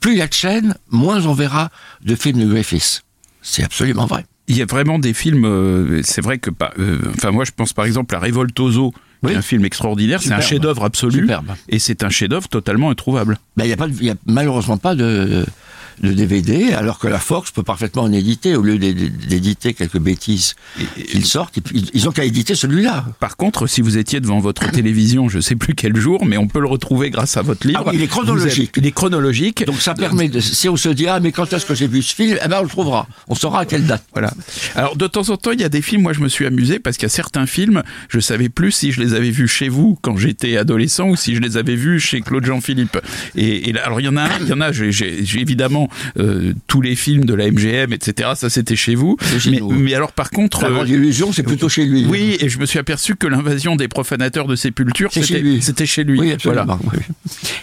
plus 0.04 0.12
il 0.12 0.18
y 0.18 0.22
a 0.22 0.26
de 0.26 0.34
chaînes, 0.34 0.74
moins 0.90 1.24
on 1.24 1.32
verra 1.32 1.70
de 2.04 2.14
films 2.14 2.38
de 2.40 2.46
Griffiths. 2.46 3.04
C'est 3.40 3.64
absolument 3.64 4.04
vrai 4.04 4.26
il 4.46 4.58
y 4.58 4.60
a 4.60 4.66
vraiment 4.66 4.98
des 4.98 5.14
films. 5.14 5.46
Euh, 5.46 6.02
c'est 6.04 6.20
vrai 6.20 6.36
que, 6.36 6.50
euh, 6.78 6.98
enfin, 7.16 7.30
moi, 7.30 7.44
je 7.46 7.52
pense 7.56 7.72
par 7.72 7.86
exemple 7.86 8.14
à 8.14 8.18
Revoltoso, 8.18 8.92
qui 9.24 9.32
est 9.32 9.36
un 9.36 9.40
film 9.40 9.64
extraordinaire. 9.64 10.20
C'est 10.22 10.34
un 10.34 10.40
chef-d'œuvre 10.42 10.84
absolu. 10.84 11.26
Et 11.70 11.78
c'est 11.78 12.04
un 12.04 12.10
chef-d'œuvre 12.10 12.46
totalement 12.48 12.90
introuvable. 12.90 13.38
Ben, 13.56 13.64
il 13.64 13.74
n'y 14.02 14.10
a, 14.10 14.12
a 14.12 14.16
malheureusement 14.26 14.76
pas 14.76 14.94
de 14.94 15.46
de 16.02 16.12
DVD, 16.12 16.72
alors 16.72 16.98
que 16.98 17.06
la 17.08 17.18
Fox 17.18 17.50
peut 17.50 17.62
parfaitement 17.62 18.02
en 18.02 18.12
éditer, 18.12 18.56
au 18.56 18.62
lieu 18.62 18.78
d'éditer 18.78 19.74
quelques 19.74 19.98
bêtises 19.98 20.54
qu'ils 21.10 21.24
sortent, 21.26 21.56
ils- 21.72 21.90
ils 21.94 22.08
ont 22.08 22.12
qu'à 22.12 22.24
éditer 22.24 22.54
celui-là. 22.54 23.04
Par 23.20 23.36
contre, 23.36 23.66
si 23.66 23.80
vous 23.80 23.96
étiez 23.98 24.20
devant 24.20 24.40
votre 24.40 24.70
télévision, 24.70 25.28
je 25.28 25.40
sais 25.40 25.56
plus 25.56 25.74
quel 25.74 25.96
jour, 25.96 26.24
mais 26.24 26.36
on 26.36 26.48
peut 26.48 26.60
le 26.60 26.66
retrouver 26.68 27.10
grâce 27.10 27.36
à 27.36 27.42
votre 27.42 27.66
livre. 27.66 27.82
Ah 27.84 27.88
oui, 27.90 27.96
il 27.96 28.02
est 28.02 28.06
chronologique. 28.08 28.70
Êtes- 28.70 28.82
il 28.84 28.86
est 28.86 28.92
chronologique. 28.92 29.64
Donc 29.66 29.80
ça 29.80 29.94
permet, 29.94 30.28
de, 30.28 30.40
si 30.40 30.68
on 30.68 30.76
se 30.76 30.88
dit, 30.88 31.06
ah 31.06 31.20
mais 31.20 31.32
quand 31.32 31.52
est-ce 31.52 31.66
que 31.66 31.74
j'ai 31.74 31.86
vu 31.86 32.02
ce 32.02 32.14
film, 32.14 32.36
eh 32.44 32.48
ben 32.48 32.58
on 32.60 32.62
le 32.64 32.68
trouvera. 32.68 33.06
On 33.28 33.34
saura 33.34 33.60
à 33.60 33.64
quelle 33.66 33.86
date. 33.86 34.04
Voilà. 34.12 34.32
Alors 34.74 34.96
de 34.96 35.06
temps 35.06 35.28
en 35.30 35.36
temps, 35.36 35.52
il 35.52 35.60
y 35.60 35.64
a 35.64 35.68
des 35.68 35.82
films. 35.82 36.02
Moi, 36.02 36.12
je 36.12 36.20
me 36.20 36.28
suis 36.28 36.46
amusé 36.46 36.78
parce 36.78 36.96
qu'il 36.96 37.04
y 37.04 37.06
a 37.06 37.10
certains 37.10 37.46
films, 37.46 37.82
je 38.08 38.20
savais 38.20 38.48
plus 38.48 38.72
si 38.72 38.92
je 38.92 39.00
les 39.00 39.14
avais 39.14 39.30
vus 39.30 39.48
chez 39.48 39.68
vous 39.68 39.98
quand 40.02 40.16
j'étais 40.16 40.56
adolescent 40.56 41.08
ou 41.08 41.16
si 41.16 41.34
je 41.34 41.40
les 41.40 41.56
avais 41.56 41.76
vus 41.76 42.00
chez 42.00 42.20
Claude 42.20 42.44
Jean-Philippe. 42.44 42.98
Et, 43.36 43.68
et 43.68 43.72
là, 43.72 43.82
alors 43.86 44.00
il 44.00 44.04
y 44.04 44.08
en 44.08 44.16
a 44.16 44.22
un, 44.22 44.38
il 44.40 44.48
y 44.48 44.52
en 44.52 44.60
a. 44.60 44.72
J'ai 44.72 44.92
j'ai 44.92 45.40
évidemment 45.84 45.88
euh, 46.18 46.52
tous 46.66 46.80
les 46.80 46.94
films 46.96 47.24
de 47.24 47.34
la 47.34 47.50
MGM, 47.50 47.92
etc. 47.92 48.30
Ça, 48.34 48.50
c'était 48.50 48.76
chez 48.76 48.94
vous. 48.94 49.16
chez 49.38 49.50
Mais, 49.50 49.58
nous. 49.58 49.70
mais 49.70 49.94
alors, 49.94 50.12
par 50.12 50.30
contre, 50.30 50.62
La 50.62 50.68
euh, 50.68 51.12
c'est 51.32 51.42
plutôt 51.42 51.68
chez 51.68 51.84
lui. 51.84 52.06
oui, 52.08 52.36
et 52.40 52.48
je 52.48 52.58
me 52.58 52.66
suis 52.66 52.78
aperçu 52.78 53.16
que 53.16 53.26
l'invasion 53.26 53.76
des 53.76 53.88
profanateurs 53.88 54.46
de 54.46 54.56
sépulture, 54.56 55.10
C'est 55.12 55.20
chez 55.20 55.26
c'était 55.26 55.40
lui. 55.40 55.62
c'était 55.62 55.86
chez 55.86 56.04
lui. 56.04 56.20
Oui, 56.20 56.32
absolument. 56.32 56.78
oui. 56.92 56.98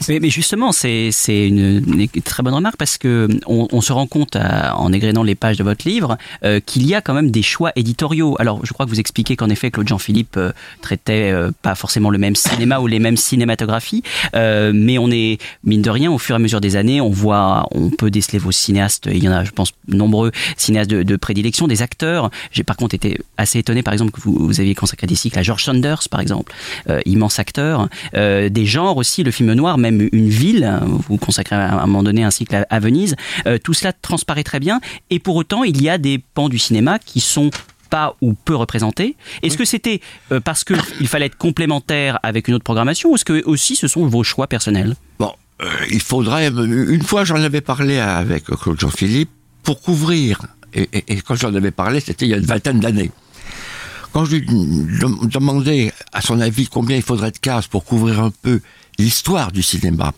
Mais, 0.10 0.20
mais 0.20 0.30
justement, 0.30 0.72
c'est 0.72 1.10
c'est 1.12 1.48
une, 1.48 1.84
une 1.88 2.22
très 2.24 2.44
bonne 2.44 2.54
remarque 2.54 2.78
parce 2.78 2.98
que 2.98 3.28
on, 3.48 3.68
on 3.72 3.82
se 3.82 3.94
rend 3.94 4.08
compte 4.08 4.36
à- 4.36 4.76
en 4.78 4.92
égrénant 4.94 5.24
les 5.24 5.36
pages 5.36 5.58
de 5.58 5.64
votre 5.64 5.88
livre 5.88 6.18
euh, 6.44 6.60
qu'il 6.60 6.86
y 6.86 6.94
a 6.96 7.02
quand 7.02 7.14
même 7.14 7.32
des 7.32 7.42
choix 7.44 7.72
éditoriaux. 7.76 8.36
Alors, 8.40 8.66
je 8.66 8.74
crois 8.74 8.86
que 8.86 8.92
vous 8.92 9.00
expliquez 9.00 9.36
qu'en 9.36 9.50
effet, 9.50 9.72
Claude 9.72 9.88
Jean-Philippe 9.88 10.36
euh, 10.38 10.52
traitait 10.82 11.32
euh, 11.32 11.52
pas 11.62 11.76
forcément 11.76 12.10
le 12.10 12.18
même 12.18 12.36
cinéma 12.36 12.80
ou 12.80 12.88
les 12.88 13.00
mêmes 13.00 13.18
cinématographies, 13.18 14.04
euh, 14.36 14.72
mais 14.74 14.98
on 14.98 15.10
est 15.12 15.38
mine 15.64 15.82
de 15.82 15.90
rien 15.90 16.12
au 16.12 16.18
fur 16.18 16.36
et 16.36 16.38
à 16.38 16.40
mesure 16.40 16.62
des 16.62 16.76
années, 16.76 17.02
on 17.02 17.10
voit, 17.10 17.68
on 17.72 17.90
peut 17.90 18.11
déceler 18.12 18.38
vos 18.40 18.52
cinéastes. 18.52 19.10
Il 19.12 19.24
y 19.24 19.30
en 19.30 19.32
a, 19.32 19.44
je 19.44 19.52
pense, 19.52 19.72
nombreux 19.88 20.32
cinéastes 20.58 20.92
de, 20.92 21.04
de 21.04 21.16
prédilection, 21.16 21.68
des 21.68 21.82
acteurs. 21.82 22.30
J'ai 22.52 22.64
par 22.64 22.78
contre 22.78 22.96
été 22.96 23.20
assez 23.38 23.60
étonné, 23.60 23.82
par 23.82 23.94
exemple, 23.94 24.12
que 24.12 24.22
vous, 24.22 24.36
vous 24.40 24.60
aviez 24.60 24.76
consacré 24.76 25.08
des 25.08 25.16
cycles 25.16 25.40
à 25.40 25.44
George 25.44 25.64
Saunders, 25.64 26.08
par 26.10 26.20
exemple, 26.20 26.54
euh, 26.90 27.00
immense 27.06 27.40
acteur. 27.40 27.90
Euh, 28.14 28.50
des 28.50 28.66
genres 28.66 28.98
aussi, 28.98 29.24
le 29.24 29.32
film 29.32 29.54
noir, 29.54 29.78
même 29.78 30.08
une 30.12 30.30
ville. 30.30 30.80
Vous 31.08 31.18
consacrez 31.18 31.56
à 31.56 31.82
un 31.82 31.88
moment 31.88 32.04
donné 32.04 32.24
un 32.24 32.32
cycle 32.32 32.56
à, 32.56 32.66
à 32.70 32.80
Venise. 32.80 33.16
Euh, 33.48 33.58
tout 33.58 33.74
cela 33.74 33.94
transparaît 33.94 34.44
très 34.44 34.60
bien. 34.60 34.80
Et 35.10 35.20
pour 35.20 35.36
autant, 35.36 35.64
il 35.64 35.82
y 35.82 35.90
a 35.90 35.98
des 35.98 36.20
pans 36.20 36.50
du 36.50 36.60
cinéma 36.60 37.00
qui 37.00 37.20
sont 37.20 37.50
pas 37.90 38.16
ou 38.22 38.34
peu 38.34 38.56
représentés. 38.56 39.18
Est-ce 39.44 39.58
que 39.58 39.66
c'était 39.66 40.00
parce 40.46 40.64
qu'il 40.64 41.08
fallait 41.08 41.26
être 41.26 41.38
complémentaire 41.38 42.20
avec 42.24 42.48
une 42.48 42.54
autre 42.54 42.64
programmation 42.64 43.12
ou 43.12 43.16
est-ce 43.16 43.26
que 43.26 43.44
aussi 43.44 43.76
ce 43.76 43.90
sont 43.90 44.08
vos 44.08 44.24
choix 44.24 44.48
personnels? 44.48 44.96
Bon, 45.20 45.34
euh, 45.62 45.68
il 45.92 46.02
faudrait. 46.02 46.48
Une 46.50 47.04
fois, 47.04 47.24
j'en 47.24 47.36
avais 47.42 47.62
parlé 47.62 47.98
avec 48.00 48.46
Claude 48.46 48.80
Jean-Philippe 48.80 49.30
pour 49.64 49.82
couvrir. 49.82 50.40
Et, 50.74 50.90
et- 51.08 51.22
quand 51.22 51.36
j'en 51.36 51.54
avais 51.54 51.72
parlé, 51.72 52.00
c'était 52.00 52.26
il 52.26 52.30
y 52.30 52.34
a 52.34 52.38
une 52.38 52.46
vingtaine 52.46 52.80
d'années. 52.80 53.12
Quand 54.14 54.26
je 54.26 54.38
lui 54.38 54.46
dem- 54.46 55.28
demandais 55.28 55.94
à 56.12 56.22
son 56.22 56.40
avis 56.42 56.68
combien 56.68 56.98
il 56.98 57.02
faudrait 57.04 57.32
de 57.32 57.38
cases 57.38 57.68
pour 57.68 57.86
couvrir 57.86 58.20
un 58.22 58.32
peu 58.42 58.60
l'histoire 59.00 59.52
du 59.52 59.62
cinéma, 59.62 60.14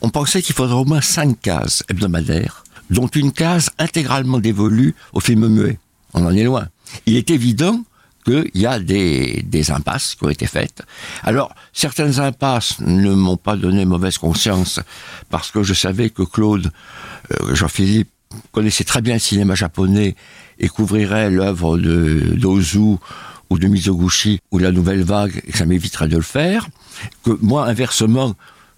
on 0.00 0.08
pensait 0.10 0.40
qu'il 0.42 0.54
faudrait 0.54 0.76
au 0.76 0.84
moins 0.84 1.00
cinq 1.02 1.40
cases 1.40 1.82
hebdomadaires, 1.88 2.64
dont 2.90 3.06
une 3.08 3.32
case 3.32 3.70
intégralement 3.78 4.38
dévolue 4.38 4.94
au 5.12 5.20
film 5.20 5.48
muet. 5.48 5.78
On 6.14 6.24
en 6.24 6.30
est 6.30 6.44
loin. 6.44 6.66
Il 7.06 7.16
est 7.16 7.30
évident 7.30 7.82
qu'il 8.24 8.50
y 8.54 8.66
a 8.66 8.78
des, 8.78 9.70
impasses 9.70 10.14
qui 10.14 10.24
ont 10.24 10.30
été 10.30 10.46
faites. 10.46 10.82
Alors, 11.22 11.54
certaines 11.72 12.20
impasses 12.20 12.80
ne 12.80 13.14
m'ont 13.14 13.36
pas 13.36 13.56
donné 13.56 13.84
mauvaise 13.84 14.18
conscience 14.18 14.80
parce 15.30 15.50
que 15.50 15.62
je 15.62 15.74
savais 15.74 16.10
que 16.10 16.22
Claude, 16.22 16.70
euh, 17.32 17.54
Jean-Philippe, 17.54 18.10
connaissait 18.52 18.84
très 18.84 19.00
bien 19.00 19.14
le 19.14 19.20
cinéma 19.20 19.54
japonais 19.54 20.16
et 20.58 20.68
couvrirait 20.68 21.30
l'œuvre 21.30 21.78
de 21.78 22.34
d'Ozu 22.34 22.96
ou 23.50 23.58
de 23.58 23.68
Mizoguchi 23.68 24.40
ou 24.50 24.58
la 24.58 24.72
Nouvelle 24.72 25.04
Vague 25.04 25.40
et 25.46 25.52
ça 25.52 25.66
m'éviterait 25.66 26.08
de 26.08 26.16
le 26.16 26.22
faire. 26.22 26.68
Que 27.24 27.38
moi, 27.40 27.66
inversement, 27.66 28.34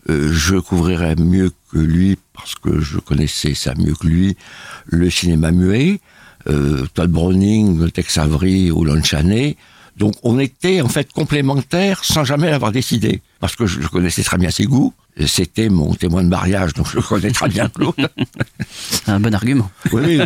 euh, 0.09 0.31
je 0.33 0.57
couvrirais 0.57 1.17
mieux 1.17 1.51
que 1.73 1.79
lui 1.79 2.19
parce 2.33 2.55
que 2.55 2.81
je 2.81 2.99
connaissais 2.99 3.55
ça 3.55 3.75
mieux 3.77 3.95
que 3.95 4.07
lui 4.07 4.37
le 4.87 5.11
cinéma 5.11 5.51
muet 5.53 6.01
euh, 6.49 6.87
Todd 6.95 7.11
Browning, 7.11 7.91
Tex 7.91 8.19
Avery 8.19 8.71
ou 8.71 8.85
Lon 8.85 9.03
Chaney. 9.03 9.57
Donc 9.97 10.15
on 10.23 10.39
était 10.39 10.83
en 10.83 10.89
fait 10.89 11.11
complémentaires 11.13 12.05
sans 12.05 12.25
jamais 12.25 12.51
l'avoir 12.51 12.71
décidé. 12.73 13.23
Parce 13.41 13.57
que 13.57 13.67
je, 13.67 13.81
je 13.81 13.89
connaissais 13.89 14.23
très 14.23 14.37
bien 14.39 14.51
ses 14.51 14.65
goûts. 14.65 14.93
C'était 15.27 15.71
mon 15.71 15.95
témoin 15.95 16.23
de 16.23 16.29
mariage, 16.29 16.75
donc 16.75 16.89
je 16.93 17.01
connais 17.01 17.31
très 17.31 17.49
bien 17.49 17.71
Claude. 17.71 17.95
C'est 18.91 19.09
un 19.09 19.19
bon 19.19 19.35
argument. 19.35 19.71
Oui. 19.93 20.21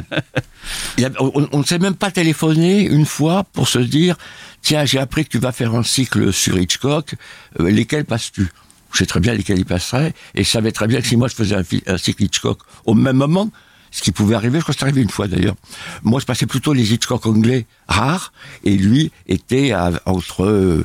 Il 0.99 1.03
y 1.03 1.05
a- 1.07 1.11
on 1.21 1.59
ne 1.59 1.65
s'est 1.65 1.79
même 1.79 1.95
pas 1.95 2.11
téléphoné 2.11 2.83
une 2.83 3.07
fois 3.07 3.45
pour 3.53 3.69
se 3.69 3.79
dire 3.79 4.17
tiens, 4.63 4.85
j'ai 4.85 4.99
appris 4.99 5.25
que 5.25 5.31
tu 5.31 5.39
vas 5.39 5.53
faire 5.53 5.75
un 5.77 5.85
cycle 5.85 6.33
sur 6.33 6.59
Hitchcock, 6.59 7.15
euh, 7.61 7.71
lesquels 7.71 8.05
passes-tu? 8.05 8.49
Je 8.93 8.99
sais 8.99 9.07
très 9.07 9.21
bien 9.21 9.33
lesquels 9.35 9.59
il 9.61 9.65
passerait, 9.65 10.13
et 10.35 10.43
je 10.43 10.49
savais 10.51 10.73
très 10.73 10.89
bien 10.89 11.01
que 11.01 11.07
si 11.07 11.17
moi 11.17 11.29
je 11.29 11.35
faisais 11.37 11.55
un, 11.55 11.63
un 11.87 11.97
cycle 11.97 12.25
Hitchcock 12.25 12.59
au 12.85 12.95
même 12.95 13.17
moment, 13.17 13.49
ce 13.91 14.03
qui 14.03 14.13
pouvait 14.13 14.35
arriver, 14.35 14.59
je 14.59 14.63
crois 14.65 14.73
que 14.75 14.79
c'est 14.79 14.85
arrivé 14.85 15.03
une 15.03 15.11
fois 15.11 15.27
d'ailleurs. 15.29 15.57
Moi, 16.03 16.21
je 16.21 16.27
passais 16.27 16.47
plutôt 16.47 16.73
les 16.73 16.93
Hitchcock 16.93 17.27
anglais 17.27 17.67
rares, 17.89 18.33
et 18.65 18.77
lui 18.77 19.11
était 19.27 19.73
à- 19.73 20.01
entre 20.07 20.45
euh, 20.45 20.85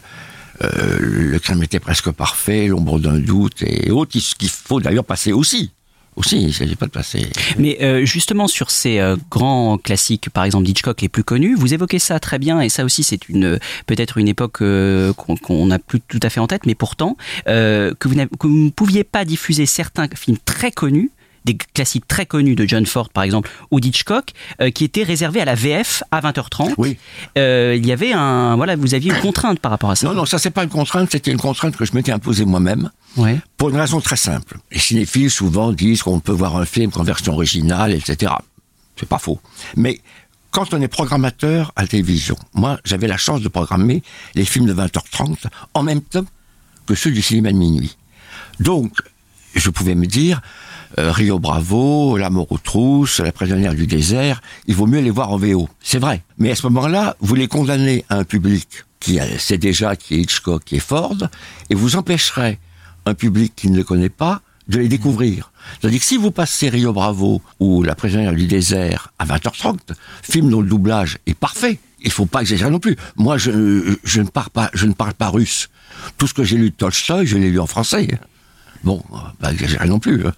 euh, 0.63 0.97
le 0.99 1.39
crime 1.39 1.61
était 1.63 1.79
presque 1.79 2.09
parfait, 2.11 2.67
l'ombre 2.67 2.99
d'un 2.99 3.19
doute 3.19 3.61
et 3.61 3.91
autres, 3.91 4.17
ce 4.19 4.35
qu'il 4.35 4.49
faut 4.49 4.79
d'ailleurs 4.79 5.03
passer 5.05 5.33
aussi. 5.33 5.71
Aussi, 6.15 6.39
il 6.39 6.47
ne 6.47 6.51
s'agit 6.53 6.77
pas 6.77 6.85
de 6.85 6.91
passer. 6.91 7.27
Mais 7.59 7.77
euh, 7.81 8.05
justement 8.05 8.47
sur 8.47 8.71
ces 8.71 9.01
grands 9.29 9.77
classiques, 9.77 10.29
par 10.29 10.45
exemple 10.45 10.63
d'Hitchcock 10.63 11.01
les 11.01 11.09
plus 11.09 11.25
connus, 11.25 11.55
vous 11.55 11.73
évoquez 11.73 11.99
ça 11.99 12.21
très 12.21 12.39
bien 12.39 12.61
et 12.61 12.69
ça 12.69 12.85
aussi 12.85 13.03
c'est 13.03 13.27
une 13.27 13.59
peut-être 13.85 14.17
une 14.17 14.29
époque 14.29 14.59
qu'on 14.59 15.35
qu'on 15.35 15.65
n'a 15.65 15.77
plus 15.77 15.99
tout 15.99 16.21
à 16.23 16.29
fait 16.29 16.39
en 16.39 16.47
tête, 16.47 16.65
mais 16.65 16.73
pourtant 16.73 17.17
que 17.45 18.07
vous 18.07 18.15
ne 18.15 18.69
pouviez 18.69 19.03
pas 19.03 19.25
diffuser 19.25 19.65
certains 19.65 20.07
films 20.15 20.37
très 20.45 20.71
connus 20.71 21.11
des 21.45 21.55
classiques 21.73 22.07
très 22.07 22.25
connus 22.25 22.55
de 22.55 22.65
John 22.67 22.85
Ford 22.85 23.09
par 23.09 23.23
exemple 23.23 23.49
ou 23.71 23.79
d'Hitchcock 23.79 24.31
euh, 24.61 24.71
qui 24.71 24.83
étaient 24.83 25.03
réservés 25.03 25.41
à 25.41 25.45
la 25.45 25.55
VF 25.55 26.03
à 26.11 26.19
20h30 26.21 26.73
Oui. 26.77 26.97
Euh, 27.37 27.75
il 27.77 27.85
y 27.85 27.91
avait 27.91 28.11
un 28.11 28.55
voilà 28.55 28.75
vous 28.75 28.93
aviez 28.93 29.11
une 29.13 29.21
contrainte 29.21 29.59
par 29.59 29.71
rapport 29.71 29.91
à 29.91 29.95
ça 29.95 30.07
Non, 30.07 30.13
non, 30.13 30.25
ça 30.25 30.39
c'est 30.39 30.49
pas 30.49 30.63
une 30.63 30.69
contrainte, 30.69 31.09
c'était 31.11 31.31
une 31.31 31.37
contrainte 31.39 31.77
que 31.77 31.85
je 31.85 31.93
m'étais 31.93 32.11
imposée 32.11 32.45
moi-même. 32.45 32.89
Ouais. 33.15 33.39
Pour 33.57 33.69
une 33.69 33.77
raison 33.77 34.01
très 34.01 34.17
simple. 34.17 34.57
Les 34.71 34.79
cinéphiles 34.79 35.31
souvent 35.31 35.71
disent 35.71 36.03
qu'on 36.03 36.19
peut 36.19 36.33
voir 36.33 36.57
un 36.57 36.65
film 36.65 36.91
qu'en 36.91 37.03
version 37.03 37.33
originale, 37.33 37.93
etc. 37.93 38.33
C'est 38.97 39.07
pas 39.07 39.19
faux. 39.19 39.39
Mais 39.77 40.01
quand 40.51 40.73
on 40.73 40.81
est 40.81 40.87
programmateur 40.87 41.71
à 41.75 41.83
la 41.83 41.87
télévision, 41.87 42.35
moi 42.53 42.79
j'avais 42.83 43.07
la 43.07 43.17
chance 43.17 43.41
de 43.41 43.47
programmer 43.47 44.01
les 44.33 44.45
films 44.45 44.65
de 44.65 44.73
20h30 44.73 45.35
en 45.73 45.83
même 45.83 46.01
temps 46.01 46.25
que 46.85 46.95
ceux 46.95 47.11
du 47.11 47.21
cinéma 47.21 47.51
de 47.51 47.57
minuit. 47.57 47.97
Donc, 48.59 48.91
je 49.55 49.69
pouvais 49.69 49.95
me 49.95 50.05
dire, 50.05 50.41
euh, 50.97 51.11
Rio 51.11 51.39
Bravo, 51.39 52.17
La 52.17 52.29
mort 52.29 52.51
aux 52.51 52.57
trousses, 52.57 53.19
La 53.19 53.31
prisonnière 53.31 53.73
du 53.73 53.87
désert, 53.87 54.41
il 54.67 54.75
vaut 54.75 54.87
mieux 54.87 55.01
les 55.01 55.09
voir 55.09 55.31
en 55.31 55.37
VO. 55.37 55.69
C'est 55.81 55.99
vrai. 55.99 56.23
Mais 56.37 56.51
à 56.51 56.55
ce 56.55 56.63
moment-là, 56.67 57.15
vous 57.19 57.35
les 57.35 57.47
condamnez 57.47 58.05
à 58.09 58.17
un 58.17 58.23
public 58.23 58.67
qui 58.99 59.19
sait 59.37 59.57
déjà 59.57 59.95
qui 59.95 60.15
est 60.15 60.17
Hitchcock, 60.19 60.63
qui 60.63 60.77
est 60.77 60.79
Ford, 60.79 61.17
et 61.69 61.75
vous 61.75 61.95
empêcherez 61.95 62.59
un 63.05 63.13
public 63.13 63.53
qui 63.55 63.69
ne 63.69 63.77
le 63.77 63.83
connaît 63.83 64.09
pas 64.09 64.41
de 64.67 64.79
les 64.79 64.87
découvrir. 64.87 65.51
C'est-à-dire 65.79 65.99
que 65.99 66.05
si 66.05 66.17
vous 66.17 66.31
passez 66.31 66.69
Rio 66.69 66.91
Bravo 66.91 67.41
ou 67.59 67.83
La 67.83 67.95
prisonnière 67.95 68.33
du 68.33 68.47
désert 68.47 69.13
à 69.19 69.25
20h30, 69.25 69.77
film 70.23 70.49
dont 70.49 70.61
le 70.61 70.67
doublage 70.67 71.19
est 71.27 71.35
parfait, 71.35 71.79
il 72.01 72.11
faut 72.11 72.25
pas 72.25 72.41
exagérer 72.41 72.71
non 72.71 72.79
plus. 72.79 72.95
Moi, 73.15 73.37
je, 73.37 73.95
je 74.03 74.21
ne 74.21 74.27
parle 74.27 74.49
pas, 74.49 74.69
je 74.73 74.85
ne 74.85 74.93
parle 74.93 75.13
pas 75.13 75.29
russe. 75.29 75.69
Tout 76.17 76.27
ce 76.27 76.33
que 76.33 76.43
j'ai 76.43 76.57
lu 76.57 76.69
de 76.69 76.75
Tolstoï, 76.75 77.25
je 77.25 77.37
l'ai 77.37 77.49
lu 77.49 77.59
en 77.59 77.67
français. 77.67 78.07
Bon, 78.85 79.01
pas 79.41 79.51
exagérer 79.51 79.87
non 79.87 79.97
plus. 79.99 80.25
hein. 80.27 80.31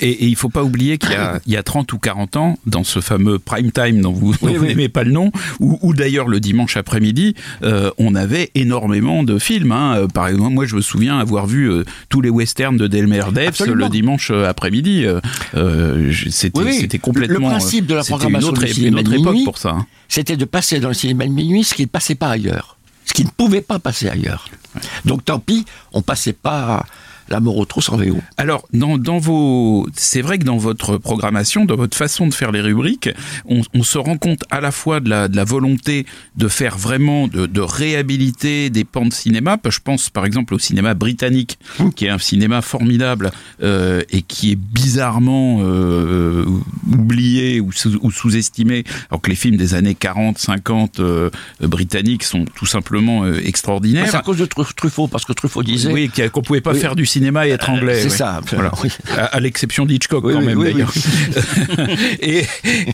Et, 0.00 0.08
et 0.10 0.26
il 0.26 0.34
faut 0.36 0.48
pas 0.48 0.64
oublier 0.64 0.96
qu'il 0.98 1.12
y 1.12 1.14
a, 1.16 1.38
il 1.46 1.52
y 1.52 1.56
a 1.58 1.62
30 1.62 1.92
ou 1.92 1.98
40 1.98 2.36
ans, 2.36 2.58
dans 2.66 2.82
ce 2.82 3.00
fameux 3.00 3.38
prime 3.38 3.70
time 3.72 4.00
dont 4.00 4.12
vous, 4.12 4.34
Oui, 4.42 4.56
oui. 4.58 4.68
n'aimez 4.68 4.88
pas 4.88 5.04
le 5.04 5.12
nom, 5.12 5.30
ou, 5.60 5.92
d'ailleurs 5.94 6.26
le 6.26 6.40
dimanche 6.40 6.76
après-midi, 6.78 7.34
euh, 7.62 7.90
on 7.98 8.14
avait 8.14 8.50
énormément 8.54 9.22
de 9.22 9.38
films. 9.38 9.72
hein. 9.72 9.96
Euh, 9.98 10.06
Par 10.08 10.28
exemple, 10.28 10.54
moi 10.54 10.64
je 10.64 10.76
me 10.76 10.80
souviens 10.80 11.18
avoir 11.18 11.46
vu 11.46 11.70
euh, 11.70 11.84
tous 12.08 12.22
les 12.22 12.30
westerns 12.30 12.78
de 12.78 12.86
Delmer 12.86 13.20
Absolument. 13.46 13.76
le 13.84 13.88
dimanche 13.90 14.30
après-midi. 14.30 15.04
Euh, 15.54 16.12
c'était, 16.30 16.58
Oui, 16.58 16.88
complètement. 17.00 17.48
Le 17.50 17.54
principe 17.56 17.86
de 17.86 17.94
la 17.94 18.02
programmation 18.04 18.48
une 18.48 18.54
autre, 18.54 18.64
du 18.64 18.70
é- 18.70 18.74
cinéma 18.74 19.00
une 19.00 19.06
autre 19.08 19.16
de 19.16 19.20
époque 19.20 19.32
minuit, 19.34 19.44
pour 19.44 19.58
ça. 19.58 19.70
hein. 19.70 19.86
C'était 20.08 20.36
de 20.36 20.44
passer 20.44 20.80
dans 20.80 20.88
le 20.88 20.94
cinéma 20.94 21.26
de 21.26 21.30
minuit 21.32 21.64
ce 21.64 21.74
qui 21.74 21.82
ne 21.82 21.86
passait 21.88 22.14
pas 22.14 22.28
ailleurs. 22.30 22.76
Ce 23.04 23.12
qui 23.12 23.24
ne 23.24 23.30
pouvait 23.30 23.60
pas 23.60 23.78
passer 23.78 24.08
ailleurs. 24.08 24.48
Donc 25.04 25.24
tant 25.24 25.38
pis, 25.38 25.64
on 25.92 26.00
passait 26.02 26.32
pas 26.32 26.86
La 27.30 27.38
mort 27.40 27.56
au 27.58 27.64
trou 27.64 27.80
sans 27.80 27.96
VO. 27.96 28.18
Alors, 28.36 28.66
dans, 28.72 28.98
dans 28.98 29.18
vos, 29.18 29.86
c'est 29.94 30.20
vrai 30.20 30.38
que 30.38 30.44
dans 30.44 30.56
votre 30.56 30.96
programmation, 30.98 31.64
dans 31.64 31.76
votre 31.76 31.96
façon 31.96 32.26
de 32.26 32.34
faire 32.34 32.50
les 32.50 32.60
rubriques, 32.60 33.08
on, 33.46 33.60
on 33.72 33.82
se 33.84 33.98
rend 33.98 34.16
compte 34.18 34.42
à 34.50 34.60
la 34.60 34.72
fois 34.72 34.98
de 34.98 35.08
la, 35.08 35.28
de 35.28 35.36
la 35.36 35.44
volonté 35.44 36.06
de 36.36 36.48
faire 36.48 36.76
vraiment, 36.76 37.28
de, 37.28 37.46
de 37.46 37.60
réhabiliter 37.60 38.68
des 38.70 38.82
pans 38.84 39.06
de 39.06 39.12
cinéma. 39.12 39.58
Je 39.68 39.78
pense 39.78 40.10
par 40.10 40.24
exemple 40.26 40.54
au 40.54 40.58
cinéma 40.58 40.94
britannique, 40.94 41.58
qui 41.94 42.06
est 42.06 42.08
un 42.08 42.18
cinéma 42.18 42.62
formidable 42.62 43.30
euh, 43.62 44.02
et 44.10 44.22
qui 44.22 44.50
est 44.50 44.56
bizarrement 44.56 45.58
euh, 45.60 46.44
oublié 46.92 47.60
ou, 47.60 47.70
sous- 47.70 47.98
ou 48.02 48.10
sous-estimé, 48.10 48.82
alors 49.10 49.20
que 49.20 49.30
les 49.30 49.36
films 49.36 49.56
des 49.56 49.74
années 49.74 49.94
40, 49.94 50.36
50 50.38 50.98
euh, 50.98 51.30
britanniques 51.60 52.24
sont 52.24 52.44
tout 52.56 52.66
simplement 52.66 53.22
euh, 53.24 53.38
extraordinaires. 53.44 54.08
C'est 54.10 54.16
à 54.16 54.22
cause 54.22 54.38
de 54.38 54.46
Tru- 54.46 54.74
Truffaut, 54.74 55.06
parce 55.06 55.24
que 55.24 55.32
Truffaut 55.32 55.62
disait. 55.62 55.92
Oui, 55.92 56.10
qu'on 56.32 56.42
pouvait 56.42 56.60
pas 56.60 56.72
Oui. 56.72 56.80
faire 56.80 56.96
du 56.96 57.06
cinéma 57.06 57.19
et 57.46 57.50
être 57.50 57.68
Euh, 57.70 57.72
anglais. 57.74 58.00
c'est 58.02 58.08
ça. 58.10 58.40
Voilà. 58.52 58.72
Oui. 58.82 58.90
À, 59.16 59.24
à 59.26 59.40
l'exception 59.40 59.86
d'Hitchcock 59.86 60.24
Oui, 60.24 60.32
quand 60.34 60.40
même 60.42 60.62
d'ailleurs. 60.62 60.92
et, 62.20 62.44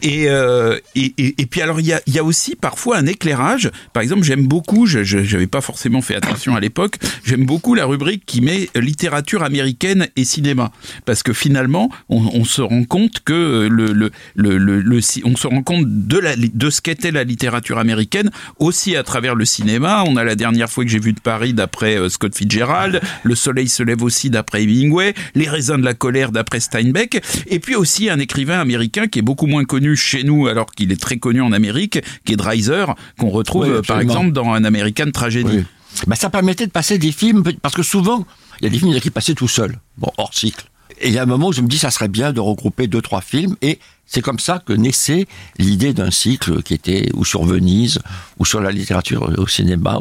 et, 0.02 0.28
euh, 0.28 0.78
et, 0.94 1.14
et, 1.18 1.34
et 1.42 1.46
puis 1.46 1.62
alors 1.62 1.80
il 1.80 1.86
y 1.86 1.92
a, 1.92 2.00
il 2.06 2.14
y 2.14 2.18
a 2.18 2.24
aussi 2.24 2.56
parfois 2.56 2.98
un 2.98 3.06
éclairage. 3.06 3.70
Par 3.92 4.02
exemple, 4.02 4.22
j'aime 4.24 4.46
beaucoup, 4.46 4.86
je 4.86 5.02
j'avais 5.02 5.46
pas 5.46 5.60
forcément 5.60 6.02
fait 6.02 6.14
attention 6.16 6.56
à 6.56 6.60
l'époque, 6.60 6.96
j'aime 7.24 7.44
beaucoup 7.46 7.74
la 7.74 7.86
rubrique 7.86 8.24
qui 8.26 8.40
met 8.40 8.68
littérature 8.74 9.42
américaine 9.42 10.08
et 10.16 10.24
cinéma. 10.24 10.72
Parce 11.04 11.22
que 11.22 11.32
finalement, 11.32 11.90
on, 12.08 12.22
on 12.34 12.44
se 12.44 12.62
rend 12.62 12.84
compte 12.84 13.20
que 13.24 13.68
le, 13.70 13.92
le, 13.92 14.10
le, 14.34 14.58
le, 14.58 14.80
le 14.80 15.00
on 15.24 15.36
se 15.36 15.46
rend 15.46 15.62
compte 15.62 15.84
de, 15.86 16.18
la, 16.18 16.34
de 16.36 16.70
ce 16.70 16.80
qu'était 16.80 17.10
la 17.10 17.24
littérature 17.24 17.78
américaine 17.78 18.30
aussi 18.58 18.96
à 18.96 19.02
travers 19.02 19.34
le 19.34 19.44
cinéma. 19.44 20.04
On 20.06 20.16
a 20.16 20.24
la 20.24 20.34
dernière 20.34 20.70
fois 20.70 20.84
que 20.84 20.90
j'ai 20.90 20.98
vu 20.98 21.12
de 21.12 21.20
Paris 21.20 21.52
d'après 21.54 21.96
euh, 21.96 22.08
Scott 22.08 22.34
Fitzgerald, 22.36 23.00
Le 23.22 23.34
Soleil 23.34 23.68
se 23.68 23.82
lève 23.82 24.02
aussi 24.02 24.15
d'après 24.24 24.64
Hemingway, 24.64 25.14
Les 25.34 25.48
raisins 25.48 25.78
de 25.78 25.84
la 25.84 25.94
colère 25.94 26.32
d'après 26.32 26.60
Steinbeck, 26.60 27.22
et 27.46 27.60
puis 27.60 27.74
aussi 27.74 28.10
un 28.10 28.18
écrivain 28.18 28.60
américain 28.60 29.06
qui 29.06 29.18
est 29.18 29.22
beaucoup 29.22 29.46
moins 29.46 29.64
connu 29.64 29.96
chez 29.96 30.24
nous 30.24 30.46
alors 30.46 30.66
qu'il 30.66 30.92
est 30.92 31.00
très 31.00 31.18
connu 31.18 31.40
en 31.40 31.52
Amérique, 31.52 32.00
qui 32.24 32.32
est 32.32 32.36
Dreiser, 32.36 32.86
qu'on 33.18 33.30
retrouve 33.30 33.66
Oui, 33.66 33.70
euh, 33.70 33.82
par 33.82 34.00
exemple 34.00 34.32
dans 34.32 34.50
un 34.50 34.64
American 34.64 35.10
Tragedy. 35.10 35.58
Oui. 35.58 35.64
Bah, 36.06 36.16
ça 36.16 36.30
permettait 36.30 36.66
de 36.66 36.72
passer 36.72 36.98
des 36.98 37.12
films, 37.12 37.42
parce 37.62 37.74
que 37.74 37.82
souvent, 37.82 38.26
il 38.60 38.64
y 38.64 38.66
a 38.66 38.70
des 38.70 38.78
films 38.78 38.98
qui 39.00 39.10
passaient 39.10 39.34
tout 39.34 39.48
seuls, 39.48 39.78
bon, 39.96 40.10
hors 40.18 40.34
cycle. 40.34 40.66
Et 41.00 41.08
il 41.08 41.14
y 41.14 41.18
a 41.18 41.22
un 41.22 41.26
moment 41.26 41.48
où 41.48 41.52
je 41.52 41.60
me 41.60 41.68
dis, 41.68 41.78
ça 41.78 41.90
serait 41.90 42.08
bien 42.08 42.32
de 42.32 42.40
regrouper 42.40 42.86
deux, 42.86 43.02
trois 43.02 43.20
films, 43.20 43.56
et 43.62 43.78
c'est 44.06 44.22
comme 44.22 44.38
ça 44.38 44.62
que 44.64 44.72
naissait 44.72 45.26
l'idée 45.58 45.92
d'un 45.92 46.10
cycle 46.10 46.62
qui 46.62 46.74
était 46.74 47.08
ou 47.14 47.24
sur 47.24 47.44
Venise, 47.44 48.00
ou 48.38 48.44
sur 48.44 48.60
la 48.60 48.70
littérature 48.70 49.32
au 49.38 49.46
cinéma, 49.46 50.00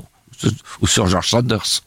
ou 0.81 0.87
sur 0.87 1.07
George 1.07 1.29
Sanders. 1.29 1.81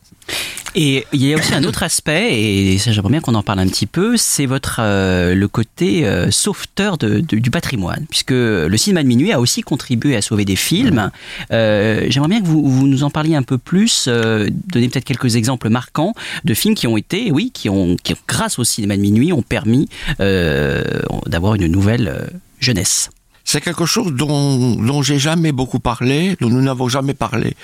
Et 0.74 1.06
il 1.12 1.24
y 1.24 1.32
a 1.32 1.38
aussi 1.38 1.54
un 1.54 1.64
autre 1.64 1.82
aspect, 1.82 2.28
et 2.38 2.78
ça 2.78 2.92
j'aimerais 2.92 3.10
bien 3.10 3.20
qu'on 3.20 3.34
en 3.34 3.42
parle 3.42 3.58
un 3.60 3.66
petit 3.66 3.86
peu, 3.86 4.16
c'est 4.16 4.44
votre 4.46 4.76
euh, 4.80 5.34
le 5.34 5.48
côté 5.48 6.06
euh, 6.06 6.30
sauveteur 6.30 6.98
de, 6.98 7.20
de- 7.20 7.38
du 7.38 7.50
patrimoine, 7.50 8.04
puisque 8.10 8.30
le 8.32 8.76
cinéma 8.76 9.02
de 9.02 9.08
minuit 9.08 9.32
a 9.32 9.40
aussi 9.40 9.62
contribué 9.62 10.14
à 10.14 10.22
sauver 10.22 10.44
des 10.44 10.56
films. 10.56 11.10
Euh, 11.52 12.06
j'aimerais 12.10 12.28
bien 12.28 12.40
que 12.42 12.46
vous, 12.46 12.62
vous 12.68 12.86
nous 12.86 13.02
en 13.02 13.10
parliez 13.10 13.34
un 13.34 13.42
peu 13.42 13.56
plus, 13.58 14.04
euh, 14.08 14.48
donner 14.72 14.88
peut-être 14.88 15.06
quelques 15.06 15.36
exemples 15.36 15.70
marquants 15.70 16.12
de 16.44 16.54
films 16.54 16.74
qui 16.74 16.86
ont 16.86 16.98
été, 16.98 17.32
oui, 17.32 17.50
qui 17.52 17.68
ont, 17.70 17.96
qui 17.96 18.14
grâce 18.28 18.58
au 18.58 18.64
cinéma 18.64 18.96
de 18.96 19.00
minuit, 19.02 19.32
ont 19.32 19.42
permis 19.42 19.88
euh, 20.20 20.84
d'avoir 21.26 21.54
une 21.54 21.66
nouvelle 21.66 22.08
euh, 22.08 22.26
jeunesse. 22.60 23.10
C'est 23.50 23.62
quelque 23.62 23.86
chose 23.86 24.12
dont, 24.12 25.02
j'ai 25.02 25.18
jamais 25.18 25.52
beaucoup 25.52 25.80
parlé, 25.80 26.36
dont 26.38 26.50
nous 26.50 26.60
n'avons 26.60 26.90
jamais 26.90 27.14
parlé 27.14 27.56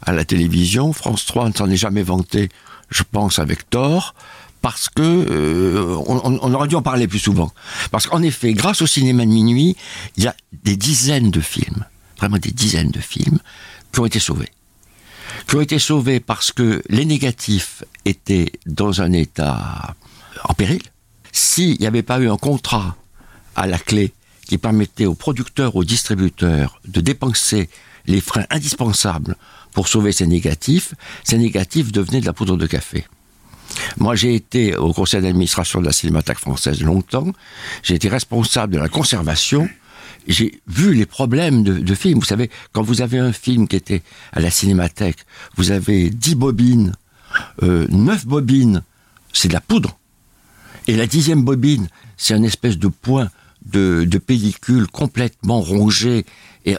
à 0.00 0.14
la 0.14 0.24
télévision. 0.24 0.94
France 0.94 1.26
3 1.26 1.50
ne 1.50 1.52
s'en 1.52 1.68
est 1.68 1.76
jamais 1.76 2.02
vanté, 2.02 2.48
je 2.88 3.02
pense, 3.02 3.38
avec 3.38 3.68
tort, 3.68 4.14
parce 4.62 4.88
que 4.88 5.02
euh, 5.02 5.94
aurait 5.94 6.68
dû 6.68 6.74
en 6.74 6.80
parler 6.80 7.06
plus 7.06 7.18
souvent. 7.18 7.52
Parce 7.90 8.06
qu'en 8.06 8.22
effet, 8.22 8.54
grâce 8.54 8.80
au 8.80 8.86
cinéma 8.86 9.26
de 9.26 9.30
minuit, 9.30 9.76
il 10.16 10.24
y 10.24 10.26
a 10.26 10.34
des 10.64 10.74
dizaines 10.74 11.30
de 11.30 11.42
films, 11.42 11.84
vraiment 12.16 12.38
des 12.38 12.52
dizaines 12.52 12.90
de 12.90 13.00
films, 13.00 13.38
qui 13.92 14.00
ont 14.00 14.06
été 14.06 14.20
sauvés. 14.20 14.48
Qui 15.48 15.56
ont 15.56 15.60
été 15.60 15.78
sauvés 15.78 16.18
parce 16.18 16.50
que 16.50 16.82
les 16.88 17.04
négatifs 17.04 17.84
étaient 18.06 18.52
dans 18.64 19.02
un 19.02 19.12
état 19.12 19.94
en 20.44 20.54
péril. 20.54 20.80
S'il 21.30 21.78
n'y 21.78 21.86
avait 21.86 22.02
pas 22.02 22.20
eu 22.20 22.30
un 22.30 22.38
contrat 22.38 22.96
à 23.54 23.66
la 23.66 23.78
clé 23.78 24.14
qui 24.46 24.58
permettait 24.58 25.06
aux 25.06 25.14
producteurs, 25.14 25.76
aux 25.76 25.84
distributeurs 25.84 26.80
de 26.86 27.00
dépenser 27.00 27.68
les 28.06 28.20
freins 28.20 28.46
indispensables 28.50 29.36
pour 29.72 29.88
sauver 29.88 30.12
ces 30.12 30.26
négatifs, 30.26 30.94
ces 31.24 31.38
négatifs 31.38 31.92
devenaient 31.92 32.20
de 32.20 32.26
la 32.26 32.32
poudre 32.32 32.56
de 32.56 32.66
café. 32.66 33.04
Moi, 33.98 34.14
j'ai 34.14 34.34
été 34.34 34.76
au 34.76 34.92
conseil 34.92 35.22
d'administration 35.22 35.80
de 35.80 35.86
la 35.86 35.92
Cinémathèque 35.92 36.38
française 36.38 36.82
longtemps. 36.82 37.32
J'ai 37.82 37.94
été 37.94 38.08
responsable 38.08 38.74
de 38.74 38.78
la 38.78 38.88
conservation. 38.88 39.68
J'ai 40.28 40.60
vu 40.66 40.94
les 40.94 41.06
problèmes 41.06 41.62
de, 41.62 41.94
films. 41.94 42.18
Vous 42.20 42.24
savez, 42.24 42.50
quand 42.72 42.82
vous 42.82 43.02
avez 43.02 43.18
un 43.18 43.32
film 43.32 43.68
qui 43.68 43.76
était 43.76 44.02
à 44.32 44.40
la 44.40 44.50
Cinémathèque, 44.50 45.18
vous 45.56 45.70
avez 45.70 46.10
10 46.10 46.34
bobines, 46.36 46.92
euh, 47.62 47.86
9 47.90 48.26
bobines, 48.26 48.82
c'est 49.32 49.48
de 49.48 49.52
la 49.52 49.60
poudre. 49.60 49.98
Et 50.88 50.96
la 50.96 51.06
dixième 51.06 51.42
bobine, 51.42 51.88
c'est 52.16 52.34
un 52.34 52.42
espèce 52.42 52.78
de 52.78 52.88
point 52.88 53.28
de, 53.72 54.04
de 54.04 54.18
pellicule 54.18 54.86
complètement 54.86 55.60
rongé, 55.60 56.24
et 56.64 56.74
euh, 56.74 56.78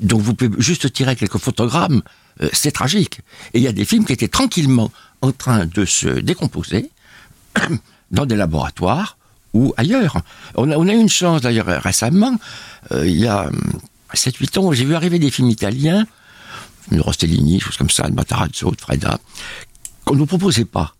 dont 0.00 0.18
vous 0.18 0.34
pouvez 0.34 0.50
juste 0.60 0.92
tirer 0.92 1.16
quelques 1.16 1.38
photogrammes. 1.38 2.02
Euh, 2.40 2.48
c'est 2.52 2.70
tragique. 2.70 3.20
Et 3.54 3.58
il 3.58 3.62
y 3.62 3.68
a 3.68 3.72
des 3.72 3.84
films 3.84 4.04
qui 4.04 4.12
étaient 4.12 4.28
tranquillement 4.28 4.90
en 5.22 5.32
train 5.32 5.66
de 5.66 5.84
se 5.84 6.08
décomposer 6.08 6.90
dans 8.10 8.26
des 8.26 8.36
laboratoires 8.36 9.16
ou 9.54 9.74
ailleurs. 9.76 10.18
On 10.54 10.70
a, 10.70 10.76
on 10.76 10.88
a 10.88 10.92
eu 10.92 10.98
une 10.98 11.08
chance 11.08 11.40
d'ailleurs 11.42 11.66
récemment, 11.66 12.36
euh, 12.92 13.06
il 13.06 13.16
y 13.18 13.26
a 13.26 13.50
7-8 14.14 14.58
ans, 14.58 14.72
j'ai 14.72 14.84
vu 14.84 14.94
arriver 14.94 15.18
des 15.18 15.30
films 15.30 15.50
italiens, 15.50 16.06
de 16.92 17.00
Rostellini, 17.00 17.60
choses 17.60 17.76
comme 17.76 17.90
ça, 17.90 18.08
de 18.08 18.14
Matarazzo, 18.14 18.70
de 18.70 18.80
Freda, 18.80 19.18
qu'on 20.04 20.14
ne 20.14 20.20
nous 20.20 20.26
proposait 20.26 20.64
pas. 20.64 20.94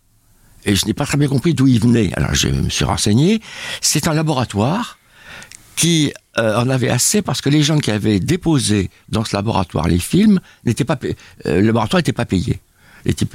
Et 0.65 0.75
je 0.75 0.85
n'ai 0.85 0.93
pas 0.93 1.05
très 1.05 1.17
bien 1.17 1.27
compris 1.27 1.53
d'où 1.53 1.67
ils 1.67 1.79
venaient. 1.79 2.11
Alors 2.15 2.35
je 2.35 2.49
me 2.49 2.69
suis 2.69 2.85
renseigné. 2.85 3.41
C'est 3.81 4.07
un 4.07 4.13
laboratoire 4.13 4.98
qui 5.79 6.11
euh, 6.37 6.57
en 6.57 6.69
avait 6.69 6.89
assez 6.89 7.21
parce 7.21 7.39
que 7.39 7.47
les 7.47 7.63
gens 7.63 7.77
qui 7.77 7.89
avaient 7.89 8.19
déposé 8.19 8.89
dans 9.07 9.23
ce 9.23 9.33
laboratoire 9.33 9.87
les 9.87 9.97
films 9.97 10.41
n'étaient 10.65 10.83
pas 10.83 10.97
payés. 10.97 11.15
Euh, 11.45 11.61
le 11.61 11.67
laboratoire 11.67 11.99
n'était 11.99 12.11
pas 12.11 12.25
payé. 12.25 12.59
Les 13.05 13.13
types 13.13 13.33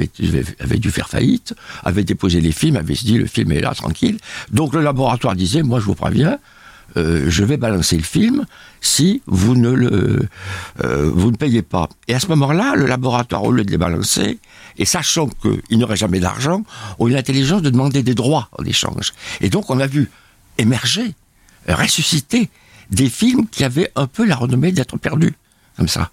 avaient 0.60 0.76
dû 0.76 0.90
faire 0.90 1.08
faillite, 1.08 1.54
avaient 1.84 2.04
déposé 2.04 2.42
les 2.42 2.52
films, 2.52 2.76
avaient 2.76 2.92
dit 2.92 3.16
le 3.16 3.24
film 3.24 3.50
est 3.52 3.62
là, 3.62 3.74
tranquille. 3.74 4.18
Donc 4.50 4.74
le 4.74 4.82
laboratoire 4.82 5.34
disait, 5.34 5.62
moi 5.62 5.80
je 5.80 5.86
vous 5.86 5.94
préviens, 5.94 6.38
euh, 6.98 7.24
je 7.30 7.44
vais 7.44 7.56
balancer 7.56 7.96
le 7.96 8.02
film 8.02 8.44
si 8.82 9.22
vous 9.26 9.56
ne 9.56 9.70
le 9.70 10.28
euh, 10.84 11.10
vous 11.14 11.30
ne 11.30 11.36
payez 11.36 11.62
pas. 11.62 11.88
Et 12.08 12.14
à 12.14 12.20
ce 12.20 12.26
moment-là, 12.26 12.74
le 12.76 12.84
laboratoire, 12.84 13.42
au 13.42 13.52
lieu 13.52 13.64
de 13.64 13.70
les 13.70 13.78
balancer, 13.78 14.38
et 14.76 14.84
sachant 14.84 15.28
qu'il 15.28 15.78
n'aurait 15.78 15.96
jamais 15.96 16.20
d'argent, 16.20 16.62
ont 16.98 17.08
eu 17.08 17.12
l'intelligence 17.12 17.62
de 17.62 17.70
demander 17.70 18.02
des 18.02 18.14
droits 18.14 18.50
en 18.58 18.64
échange. 18.64 19.14
Et 19.40 19.48
donc 19.48 19.70
on 19.70 19.80
a 19.80 19.86
vu 19.86 20.10
émerger, 20.58 21.14
ressusciter 21.68 22.50
des 22.90 23.08
films 23.08 23.46
qui 23.48 23.64
avaient 23.64 23.90
un 23.96 24.06
peu 24.06 24.24
la 24.26 24.36
renommée 24.36 24.72
d'être 24.72 24.96
perdus, 24.98 25.34
comme 25.76 25.88
ça. 25.88 26.10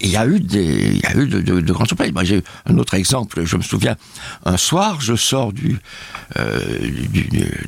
Il 0.00 0.10
y 0.10 0.16
a 0.16 0.26
eu 0.26 0.40
des, 0.40 0.94
il 0.96 1.00
y 1.00 1.06
a 1.06 1.14
eu 1.16 1.28
de, 1.28 1.40
de- 1.40 1.60
de 1.60 1.72
grands 1.72 1.84
surprises. 1.84 2.12
Moi, 2.12 2.24
j'ai 2.24 2.42
un 2.66 2.76
autre 2.78 2.94
exemple. 2.94 3.44
Je 3.44 3.56
me 3.56 3.62
souviens, 3.62 3.96
un 4.44 4.56
soir, 4.56 5.00
je 5.00 5.14
sors 5.14 5.52
du, 5.52 5.78
euh, 6.38 6.58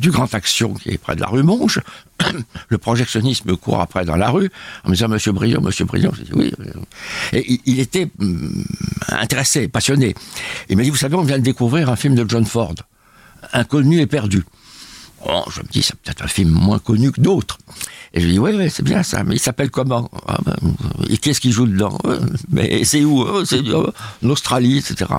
du, 0.01 0.11
Grand 0.11 0.35
Action 0.35 0.75
qui 0.75 0.88
est 0.90 0.98
près 0.98 1.14
de 1.14 1.20
la 1.20 1.29
rue 1.29 1.44
Monge. 1.44 1.81
Le 2.68 2.79
projectionniste 2.79 3.44
me 3.44 3.55
court 3.55 3.81
après 3.81 4.05
dans 4.05 4.16
la 4.16 4.31
rue 4.31 4.51
en 4.85 4.88
me 4.88 4.94
disant 4.94 5.07
Monsieur 5.07 5.31
Briand, 5.31 5.61
Monsieur 5.61 5.85
Briand. 5.85 6.11
J'ai 6.16 6.25
dit 6.25 6.33
oui. 6.35 6.53
Et 7.33 7.44
il, 7.53 7.61
il 7.66 7.79
était 7.79 8.11
hum, 8.18 8.64
intéressé, 9.09 9.68
passionné. 9.68 10.14
Il 10.68 10.77
m'a 10.77 10.83
dit 10.83 10.90
Vous 10.90 10.96
savez, 10.96 11.14
on 11.14 11.22
vient 11.22 11.38
de 11.38 11.44
découvrir 11.44 11.88
un 11.88 11.96
film 11.96 12.16
de 12.16 12.29
John 12.29 12.44
Ford, 12.44 12.75
Inconnu 13.53 14.01
et 14.01 14.07
perdu. 14.09 14.42
Bon, 15.24 15.44
je 15.50 15.61
me 15.61 15.68
dis, 15.68 15.82
c'est 15.82 15.94
peut-être 15.96 16.22
un 16.22 16.28
film 16.28 16.50
moins 16.50 16.78
connu 16.78 17.12
que 17.12 17.20
d'autres. 17.20 17.58
Et 18.12 18.20
je 18.20 18.26
lui 18.26 18.32
dis, 18.35 18.38
oui, 18.38 18.52
oui, 18.54 18.70
c'est 18.70 18.82
bien 18.82 19.02
ça, 19.02 19.24
mais 19.24 19.37
il 19.37 19.40
s'appelle 19.40 19.70
comment? 19.70 20.11
Ah, 20.26 20.38
ben, 20.44 20.56
Et 21.08 21.16
qu'est-ce 21.16 21.40
qu'il 21.40 21.52
joue 21.52 21.66
dedans? 21.66 21.96
Euh, 22.06 22.20
Mais 22.50 22.85
c'est 22.85 23.04
où? 23.04 23.22
Euh, 23.22 23.44
C'est 23.44 23.66
euh, 23.68 23.90
en 24.24 24.28
Australie, 24.30 24.78
etc. 24.78 25.11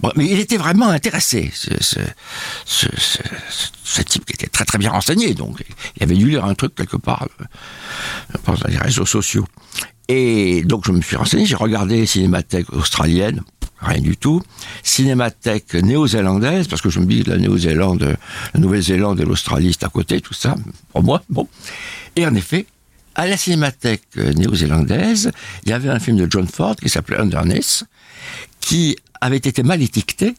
Bon, 0.00 0.10
mais 0.16 0.26
il 0.26 0.38
était 0.38 0.56
vraiment 0.56 0.88
intéressé, 0.88 1.50
ce, 1.54 2.00
type 4.02 4.26
qui 4.26 4.32
était 4.34 4.48
très 4.48 4.64
très 4.64 4.76
bien 4.78 4.90
renseigné, 4.90 5.34
donc 5.34 5.64
il 5.96 6.02
avait 6.02 6.16
dû 6.16 6.28
lire 6.28 6.44
un 6.44 6.54
truc 6.54 6.74
quelque 6.74 6.96
part, 6.96 7.26
je 8.32 8.38
pense 8.38 8.60
dans 8.60 8.68
les 8.68 8.76
réseaux 8.76 9.06
sociaux. 9.06 9.46
Et 10.08 10.62
donc 10.64 10.84
je 10.86 10.92
me 10.92 11.00
suis 11.00 11.16
renseigné, 11.16 11.46
j'ai 11.46 11.54
regardé 11.54 11.96
les 12.00 12.06
cinémathèques 12.06 12.70
australiennes, 12.72 13.42
rien 13.84 14.00
du 14.00 14.16
tout. 14.16 14.42
Cinémathèque 14.82 15.74
néo-zélandaise, 15.74 16.68
parce 16.68 16.82
que 16.82 16.90
je 16.90 17.00
me 17.00 17.06
dis 17.06 17.22
la 17.22 17.36
Néo-Zélande, 17.36 18.16
la 18.54 18.60
Nouvelle-Zélande 18.60 19.20
et 19.20 19.24
l'Australie, 19.24 19.72
c'est 19.72 19.84
à 19.84 19.88
côté, 19.88 20.20
tout 20.20 20.34
ça, 20.34 20.54
pour 20.92 21.02
moi, 21.02 21.22
bon. 21.28 21.48
Et 22.16 22.26
en 22.26 22.34
effet, 22.34 22.66
à 23.14 23.26
la 23.26 23.36
cinémathèque 23.36 24.16
néo-zélandaise, 24.16 25.30
il 25.64 25.70
y 25.70 25.72
avait 25.72 25.90
un 25.90 25.98
film 25.98 26.16
de 26.16 26.26
John 26.30 26.48
Ford 26.48 26.76
qui 26.76 26.88
s'appelait 26.88 27.18
Underness, 27.18 27.84
qui 28.60 28.96
avait 29.20 29.36
été 29.36 29.62
mal 29.62 29.82
étiqueté, 29.82 30.34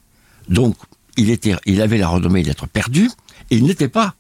donc 0.49 0.75
il, 1.17 1.29
était, 1.29 1.55
il 1.65 1.81
avait 1.81 1.97
la 1.97 2.09
renommée 2.09 2.43
d'être 2.43 2.67
perdu, 2.67 3.09
et 3.49 3.57
il 3.57 3.63
n'était 3.63 3.87
pas. 3.87 4.15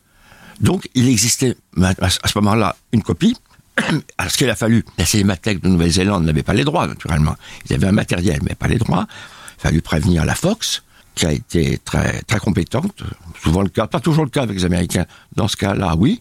Donc, 0.61 0.87
il 0.95 1.09
existait 1.09 1.57
à 1.81 2.09
ce 2.09 2.37
moment-là 2.37 2.77
une 2.93 3.03
copie. 3.03 3.35
Alors, 4.17 4.31
ce 4.31 4.37
qu'il 4.37 4.49
a 4.49 4.55
fallu, 4.55 4.83
la 4.97 5.05
Cinémathèque 5.05 5.61
de 5.61 5.67
Nouvelle-Zélande 5.67 6.23
n'avait 6.25 6.43
pas 6.43 6.53
les 6.53 6.63
droits, 6.63 6.87
naturellement. 6.87 7.35
Ils 7.69 7.75
avaient 7.75 7.87
un 7.87 7.91
matériel, 7.91 8.39
mais 8.43 8.55
pas 8.55 8.67
les 8.67 8.77
droits. 8.77 9.05
Il 9.07 9.59
a 9.59 9.69
fallu 9.69 9.81
prévenir 9.81 10.25
la 10.25 10.35
Fox, 10.35 10.83
qui 11.13 11.25
a 11.25 11.31
été 11.31 11.77
très, 11.83 12.21
très 12.23 12.39
compétente. 12.39 13.03
Souvent 13.41 13.61
le 13.61 13.69
cas, 13.69 13.87
pas 13.87 13.99
toujours 13.99 14.23
le 14.25 14.29
cas 14.29 14.43
avec 14.43 14.57
les 14.57 14.65
Américains. 14.65 15.05
Dans 15.35 15.47
ce 15.47 15.55
cas-là, 15.57 15.95
oui. 15.97 16.19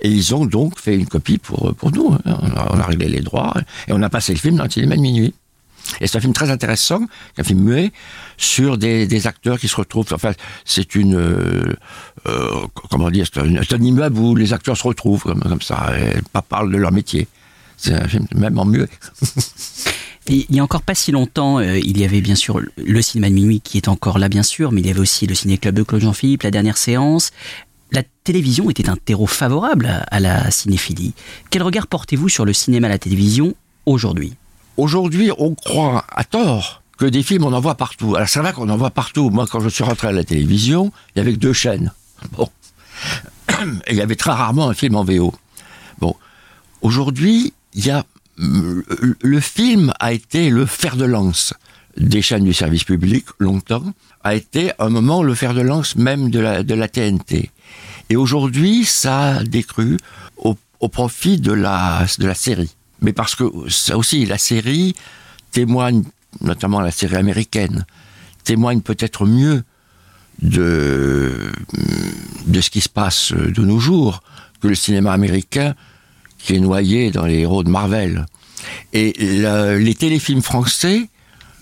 Et 0.00 0.08
ils 0.08 0.34
ont 0.34 0.46
donc 0.46 0.78
fait 0.78 0.96
une 0.96 1.06
copie 1.06 1.38
pour, 1.38 1.74
pour 1.74 1.90
nous. 1.92 2.12
hein. 2.24 2.38
On 2.42 2.56
a, 2.56 2.68
on 2.74 2.78
a 2.80 2.86
réglé 2.86 3.08
les 3.08 3.20
droits. 3.20 3.54
Et 3.88 3.92
on 3.92 4.02
a 4.02 4.08
passé 4.10 4.32
le 4.32 4.38
film 4.38 4.56
dans 4.56 4.64
le 4.64 4.70
cinéma 4.70 4.96
de 4.96 5.00
minuit. 5.00 5.34
Et 6.00 6.06
c'est 6.06 6.18
un 6.18 6.20
film 6.20 6.32
très 6.32 6.50
intéressant, 6.50 7.00
un 7.38 7.42
film 7.42 7.60
muet, 7.60 7.92
sur 8.36 8.78
des, 8.78 9.06
des 9.06 9.26
acteurs 9.26 9.58
qui 9.58 9.68
se 9.68 9.76
retrouvent. 9.76 10.06
Enfin, 10.12 10.32
c'est 10.64 10.94
une, 10.94 11.16
euh, 11.16 11.74
euh, 12.26 12.66
comment 12.90 13.10
dire, 13.10 13.26
c'est 13.32 13.40
un, 13.40 13.82
immeuble 13.82 14.18
où 14.18 14.34
les 14.34 14.52
acteurs 14.52 14.76
se 14.76 14.86
retrouvent 14.86 15.22
comme, 15.22 15.40
comme 15.40 15.62
ça, 15.62 15.92
et 15.98 16.20
pas 16.32 16.42
parlent 16.42 16.72
de 16.72 16.78
leur 16.78 16.92
métier. 16.92 17.28
C'est 17.76 17.94
un 17.94 18.08
film 18.08 18.26
même 18.34 18.58
en 18.58 18.64
muet. 18.64 18.88
Et 20.28 20.44
il 20.48 20.56
y 20.56 20.58
a 20.58 20.64
encore 20.64 20.82
pas 20.82 20.96
si 20.96 21.12
longtemps, 21.12 21.58
euh, 21.58 21.78
il 21.78 21.98
y 21.98 22.04
avait 22.04 22.20
bien 22.20 22.34
sûr 22.34 22.60
le 22.76 23.02
cinéma 23.02 23.28
de 23.28 23.34
minuit 23.34 23.60
qui 23.60 23.76
est 23.76 23.86
encore 23.86 24.18
là, 24.18 24.28
bien 24.28 24.42
sûr, 24.42 24.72
mais 24.72 24.80
il 24.80 24.86
y 24.86 24.90
avait 24.90 25.00
aussi 25.00 25.26
le 25.26 25.36
ciné-club 25.36 25.74
de 25.74 25.82
Claude 25.84 26.02
Jean-Philippe, 26.02 26.42
la 26.42 26.50
dernière 26.50 26.76
séance. 26.76 27.30
La 27.92 28.02
télévision 28.24 28.68
était 28.68 28.88
un 28.88 28.96
terreau 28.96 29.28
favorable 29.28 29.86
à, 29.86 29.98
à 29.98 30.18
la 30.18 30.50
cinéphilie. 30.50 31.14
Quel 31.50 31.62
regard 31.62 31.86
portez-vous 31.86 32.28
sur 32.28 32.44
le 32.44 32.52
cinéma 32.52 32.88
à 32.88 32.90
la 32.90 32.98
télévision 32.98 33.54
aujourd'hui? 33.86 34.34
Aujourd'hui, 34.76 35.30
on 35.38 35.54
croit 35.54 36.04
à 36.10 36.24
tort 36.24 36.82
que 36.98 37.06
des 37.06 37.22
films, 37.22 37.44
on 37.44 37.52
en 37.52 37.60
voit 37.60 37.74
partout. 37.74 38.16
Alors 38.16 38.28
c'est 38.28 38.40
vrai 38.40 38.52
qu'on 38.52 38.68
en 38.68 38.76
voit 38.76 38.90
partout. 38.90 39.30
Moi, 39.30 39.46
quand 39.50 39.60
je 39.60 39.68
suis 39.68 39.84
rentré 39.84 40.08
à 40.08 40.12
la 40.12 40.24
télévision, 40.24 40.92
il 41.14 41.18
y 41.18 41.22
avait 41.22 41.32
que 41.32 41.38
deux 41.38 41.52
chaînes. 41.52 41.92
Bon. 42.32 42.48
Et 43.86 43.92
il 43.92 43.96
y 43.96 44.00
avait 44.00 44.16
très 44.16 44.32
rarement 44.32 44.68
un 44.68 44.74
film 44.74 44.96
en 44.96 45.04
VO. 45.04 45.34
Bon. 45.98 46.14
Aujourd'hui, 46.82 47.52
il 47.74 47.86
y 47.86 47.90
a 47.90 48.04
le 48.38 49.40
film 49.40 49.94
a 49.98 50.12
été 50.12 50.50
le 50.50 50.66
fer 50.66 50.96
de 50.96 51.06
lance 51.06 51.54
des 51.96 52.20
chaînes 52.20 52.44
du 52.44 52.52
service 52.52 52.84
public 52.84 53.24
longtemps, 53.38 53.94
a 54.22 54.34
été 54.34 54.72
un 54.78 54.90
moment 54.90 55.22
le 55.22 55.34
fer 55.34 55.54
de 55.54 55.62
lance 55.62 55.96
même 55.96 56.30
de 56.30 56.40
la, 56.40 56.62
de 56.62 56.74
la 56.74 56.88
TNT. 56.88 57.50
Et 58.10 58.16
aujourd'hui, 58.16 58.84
ça 58.84 59.36
a 59.36 59.42
décru 59.42 59.96
au, 60.36 60.56
au 60.80 60.88
profit 60.88 61.40
de 61.40 61.52
la, 61.52 62.06
de 62.18 62.26
la 62.26 62.34
série. 62.34 62.75
Mais 63.00 63.12
parce 63.12 63.34
que 63.34 63.44
ça 63.68 63.96
aussi, 63.96 64.24
la 64.26 64.38
série 64.38 64.94
témoigne, 65.52 66.02
notamment 66.40 66.80
la 66.80 66.90
série 66.90 67.16
américaine, 67.16 67.86
témoigne 68.44 68.80
peut-être 68.80 69.26
mieux 69.26 69.62
de, 70.42 71.52
de 72.46 72.60
ce 72.60 72.70
qui 72.70 72.80
se 72.80 72.88
passe 72.88 73.32
de 73.32 73.62
nos 73.62 73.78
jours 73.78 74.22
que 74.60 74.68
le 74.68 74.74
cinéma 74.74 75.12
américain 75.12 75.74
qui 76.38 76.54
est 76.54 76.60
noyé 76.60 77.10
dans 77.10 77.26
les 77.26 77.40
héros 77.40 77.64
de 77.64 77.70
Marvel. 77.70 78.26
Et 78.92 79.12
les 79.18 79.94
téléfilms 79.94 80.42
français, 80.42 81.08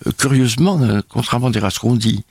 euh, 0.06 0.10
curieusement, 0.16 0.80
euh, 0.82 1.00
contrairement 1.08 1.48
à 1.48 1.70
ce 1.70 1.78
qu'on 1.78 1.96
dit, 1.96 2.24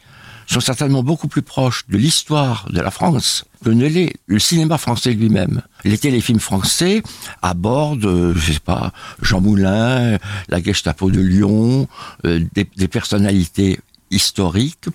sont 0.47 0.59
certainement 0.59 1.03
beaucoup 1.03 1.27
plus 1.27 1.41
proches 1.41 1.85
de 1.87 1.97
l'histoire 1.97 2.67
de 2.69 2.81
la 2.81 2.91
France 2.91 3.45
que 3.63 3.69
ne 3.69 3.87
l'est 3.87 4.13
le 4.27 4.39
cinéma 4.39 4.77
français 4.77 5.13
lui-même. 5.13 5.61
Les 5.85 5.97
téléfilms 5.97 6.39
français 6.39 7.01
abordent, 7.41 8.05
euh, 8.05 8.33
je 8.35 8.53
sais 8.53 8.59
pas, 8.59 8.91
Jean 9.21 9.41
Moulin, 9.41 10.17
la 10.49 10.61
Gestapo 10.61 11.09
de 11.09 11.21
Lyon, 11.21 11.87
euh, 12.25 12.41
des, 12.53 12.87
personnalités 12.87 13.79
historiques 14.11 14.89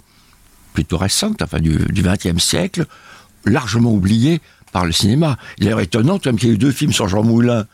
plutôt 0.74 0.98
récentes, 0.98 1.40
enfin 1.42 1.58
du 1.60 1.78
XXe 1.90 2.42
siècle, 2.42 2.86
largement 3.44 3.92
oubliées 3.92 4.40
par 4.72 4.84
le 4.84 4.92
cinéma. 4.92 5.36
Il 5.58 5.68
est 5.68 5.82
étonnant 5.82 6.20
même 6.24 6.38
qu'il 6.38 6.48
y 6.48 6.52
ait 6.52 6.54
eu 6.54 6.58
deux 6.58 6.72
films 6.72 6.92
sur 6.92 7.08
Jean 7.08 7.22
Moulin 7.24 7.66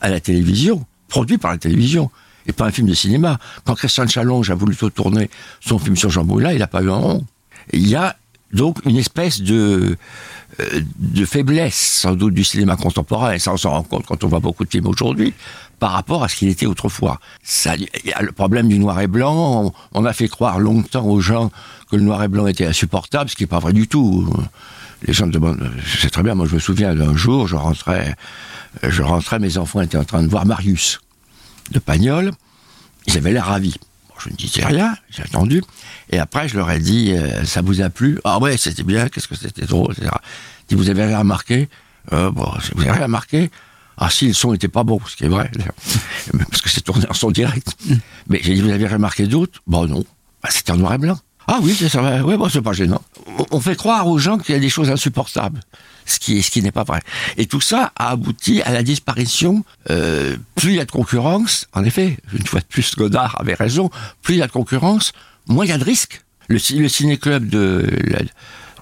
à 0.00 0.08
la 0.08 0.20
télévision, 0.20 0.84
produits 1.08 1.38
par 1.38 1.50
la 1.50 1.58
télévision, 1.58 2.10
et 2.48 2.52
pas 2.52 2.64
un 2.66 2.70
film 2.72 2.88
de 2.88 2.94
cinéma. 2.94 3.38
Quand 3.64 3.74
Christian 3.74 4.08
Challonge 4.08 4.50
a 4.50 4.54
voulu 4.54 4.74
tourner 4.74 5.30
son 5.60 5.78
film 5.78 5.96
sur 5.96 6.10
Jean 6.10 6.24
Moulin, 6.24 6.52
il 6.52 6.58
n'a 6.58 6.66
pas 6.66 6.82
eu 6.82 6.90
un 6.90 6.96
rond. 6.96 7.26
Il 7.72 7.86
y 7.86 7.94
a 7.94 8.16
donc 8.52 8.78
une 8.86 8.96
espèce 8.96 9.42
de, 9.42 9.96
euh, 10.60 10.80
de 10.98 11.24
faiblesse, 11.26 11.76
sans 11.76 12.14
doute, 12.14 12.32
du 12.32 12.44
cinéma 12.44 12.76
contemporain, 12.76 13.32
et 13.32 13.38
ça 13.38 13.52
on 13.52 13.58
s'en 13.58 13.70
rend 13.70 13.82
compte 13.82 14.06
quand 14.06 14.24
on 14.24 14.28
voit 14.28 14.40
beaucoup 14.40 14.64
de 14.64 14.70
films 14.70 14.86
aujourd'hui, 14.86 15.34
par 15.78 15.92
rapport 15.92 16.24
à 16.24 16.28
ce 16.28 16.36
qu'il 16.36 16.48
était 16.48 16.64
autrefois. 16.64 17.20
Ça, 17.42 17.76
il 17.76 17.88
y 18.04 18.12
a 18.12 18.22
le 18.22 18.32
problème 18.32 18.68
du 18.68 18.78
noir 18.78 18.98
et 19.00 19.06
blanc, 19.06 19.72
on, 19.92 20.04
a 20.06 20.12
fait 20.14 20.28
croire 20.28 20.58
longtemps 20.58 21.04
aux 21.04 21.20
gens 21.20 21.50
que 21.90 21.96
le 21.96 22.02
noir 22.02 22.22
et 22.22 22.28
blanc 22.28 22.46
était 22.46 22.66
insupportable, 22.66 23.28
ce 23.28 23.36
qui 23.36 23.42
n'est 23.42 23.48
pas 23.48 23.58
vrai 23.58 23.74
du 23.74 23.86
tout. 23.86 24.32
Les 25.02 25.12
gens 25.12 25.26
me 25.26 25.32
demandent, 25.32 25.70
je 25.84 25.98
sais 25.98 26.10
très 26.10 26.22
bien, 26.22 26.34
moi 26.34 26.46
je 26.46 26.54
me 26.54 26.60
souviens 26.60 26.94
d'un 26.94 27.14
jour, 27.14 27.46
je 27.46 27.54
rentrais, 27.54 28.16
je 28.82 29.02
rentrais, 29.02 29.38
mes 29.38 29.58
enfants 29.58 29.82
étaient 29.82 29.98
en 29.98 30.04
train 30.04 30.22
de 30.22 30.28
voir 30.28 30.46
Marius 30.46 31.00
de 31.70 31.78
Pagnol, 31.78 32.32
ils 33.06 33.16
avaient 33.16 33.32
l'air 33.32 33.46
ravis. 33.46 33.76
Bon, 34.08 34.14
je 34.18 34.30
ne 34.30 34.34
disais 34.34 34.64
rien, 34.64 34.94
j'ai 35.10 35.22
attendu, 35.22 35.62
et 36.10 36.18
après 36.18 36.48
je 36.48 36.56
leur 36.56 36.70
ai 36.70 36.78
dit, 36.78 37.12
euh, 37.12 37.44
ça 37.44 37.62
vous 37.62 37.80
a 37.80 37.90
plu? 37.90 38.18
Ah 38.24 38.38
ouais, 38.38 38.56
c'était 38.56 38.82
bien, 38.82 39.08
qu'est-ce 39.08 39.28
que 39.28 39.36
c'était 39.36 39.66
drôle, 39.66 39.92
etc. 39.92 40.10
Dis, 40.68 40.74
vous 40.74 40.90
avez 40.90 41.04
rien 41.04 41.18
remarqué? 41.18 41.68
Euh, 42.12 42.30
Bon, 42.30 42.50
vous 42.74 42.82
avez 42.82 42.90
rien 42.92 43.02
remarqué 43.04 43.50
ah 44.00 44.10
si, 44.10 44.28
le 44.28 44.32
son 44.32 44.54
était 44.54 44.68
pas 44.68 44.84
bon, 44.84 45.00
ce 45.08 45.16
qui 45.16 45.24
est 45.24 45.28
vrai, 45.28 45.50
parce 46.50 46.62
que 46.62 46.70
c'est 46.70 46.82
tourné 46.82 47.04
en 47.10 47.14
son 47.14 47.32
direct. 47.32 47.76
Mais 48.28 48.38
j'ai 48.42 48.54
dit, 48.54 48.60
vous 48.60 48.70
avez 48.70 48.86
remarqué 48.86 49.26
d'autres? 49.26 49.60
Bon 49.66 49.88
non, 49.88 50.04
bah, 50.40 50.50
c'était 50.52 50.70
en 50.70 50.76
noir 50.76 50.94
et 50.94 50.98
blanc. 50.98 51.18
Ah 51.48 51.58
oui, 51.62 51.74
c'est 51.76 51.88
ça, 51.88 52.02
ouais, 52.24 52.36
bon, 52.36 52.48
c'est 52.48 52.62
pas 52.62 52.72
gênant. 52.72 53.02
On 53.50 53.60
fait 53.60 53.74
croire 53.74 54.06
aux 54.06 54.18
gens 54.18 54.38
qu'il 54.38 54.54
y 54.54 54.58
a 54.58 54.60
des 54.60 54.68
choses 54.68 54.90
insupportables, 54.90 55.60
ce 56.08 56.18
qui, 56.18 56.42
ce 56.42 56.50
qui 56.50 56.62
n'est 56.62 56.72
pas 56.72 56.84
vrai. 56.84 57.00
Et 57.36 57.46
tout 57.46 57.60
ça 57.60 57.92
a 57.96 58.10
abouti 58.10 58.62
à 58.62 58.72
la 58.72 58.82
disparition. 58.82 59.64
Euh, 59.90 60.36
plus 60.54 60.70
il 60.70 60.76
y 60.76 60.80
a 60.80 60.84
de 60.84 60.90
concurrence, 60.90 61.66
en 61.72 61.84
effet, 61.84 62.16
une 62.32 62.46
fois 62.46 62.60
de 62.60 62.66
plus, 62.66 62.94
Godard 62.96 63.40
avait 63.40 63.54
raison. 63.54 63.90
Plus 64.22 64.34
il 64.34 64.38
y 64.38 64.42
a 64.42 64.46
de 64.46 64.52
concurrence, 64.52 65.12
moins 65.46 65.64
il 65.64 65.68
y 65.68 65.72
a 65.72 65.78
de 65.78 65.84
risques. 65.84 66.22
Le, 66.48 66.58
le 66.80 66.88
ciné-club 66.88 67.48
de, 67.48 67.86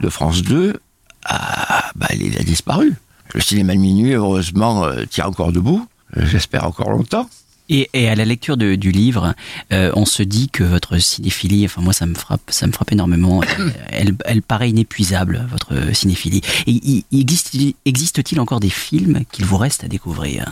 de 0.00 0.08
France 0.08 0.42
2, 0.42 0.80
a, 1.24 1.90
bah, 1.96 2.08
il 2.14 2.38
a 2.38 2.42
disparu. 2.42 2.94
Le 3.34 3.40
cinéma 3.40 3.74
de 3.74 3.80
minuit, 3.80 4.12
heureusement, 4.12 4.84
euh, 4.84 5.04
tient 5.04 5.26
encore 5.26 5.52
debout. 5.52 5.86
J'espère 6.16 6.64
encore 6.64 6.90
longtemps. 6.90 7.28
Et, 7.68 7.90
et 7.94 8.08
à 8.08 8.14
la 8.14 8.24
lecture 8.24 8.56
de- 8.56 8.74
du 8.76 8.92
livre, 8.92 9.34
euh, 9.72 9.90
on 9.94 10.04
se 10.06 10.22
dit 10.22 10.48
que 10.50 10.62
votre 10.62 10.98
cinéphilie, 10.98 11.64
enfin 11.66 11.82
moi 11.82 11.92
ça 11.92 12.06
me 12.06 12.14
frappe, 12.14 12.42
ça 12.48 12.66
me 12.66 12.72
frappe 12.72 12.92
énormément. 12.92 13.40
Elle, 13.90 14.14
elle 14.24 14.42
paraît 14.42 14.70
inépuisable, 14.70 15.46
votre 15.50 15.92
cinéphilie. 15.94 16.42
Et 16.66 16.70
il- 16.72 17.04
il 17.10 17.20
existe, 17.20 17.56
existe-t-il 17.84 18.40
encore 18.40 18.60
des 18.60 18.70
films 18.70 19.22
qu'il 19.32 19.44
vous 19.44 19.56
reste 19.56 19.82
à 19.84 19.88
découvrir? 19.88 20.44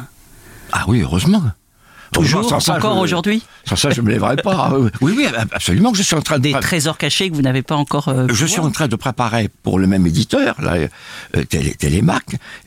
Ah 0.73 0.85
oui, 0.89 1.03
heureusement. 1.03 1.43
Toujours, 2.13 2.49
sans 2.49 2.61
ça, 2.61 2.77
encore 2.77 2.95
je- 2.99 3.01
aujourd'hui? 3.03 3.43
Sans 3.65 3.75
ça, 3.75 3.91
je 3.91 4.01
me 4.01 4.09
lèverai 4.11 4.37
pas. 4.37 4.73
Oui, 5.01 5.15
Oui, 5.17 5.27
absolument. 5.53 5.93
Je 5.95 6.03
suis 6.03 6.15
en 6.15 6.21
train 6.23 6.39
de 6.39 6.43
Des 6.45 6.53
pré- 6.53 6.61
trésors 6.61 6.97
cachés 6.97 7.29
que 7.29 7.35
vous 7.35 7.43
n'avez 7.43 7.63
pas 7.63 7.75
encore. 7.75 8.09
euh, 8.09 8.27
Je 8.33 8.47
suis 8.47 8.61
en 8.61 8.71
train 8.71 8.87
de 8.87 8.95
préparer 8.97 9.49
pour 9.65 9.79
le 9.81 9.87
même 9.89 10.07
éditeur, 10.07 10.55
là, 10.61 10.75
euh, 11.37 11.45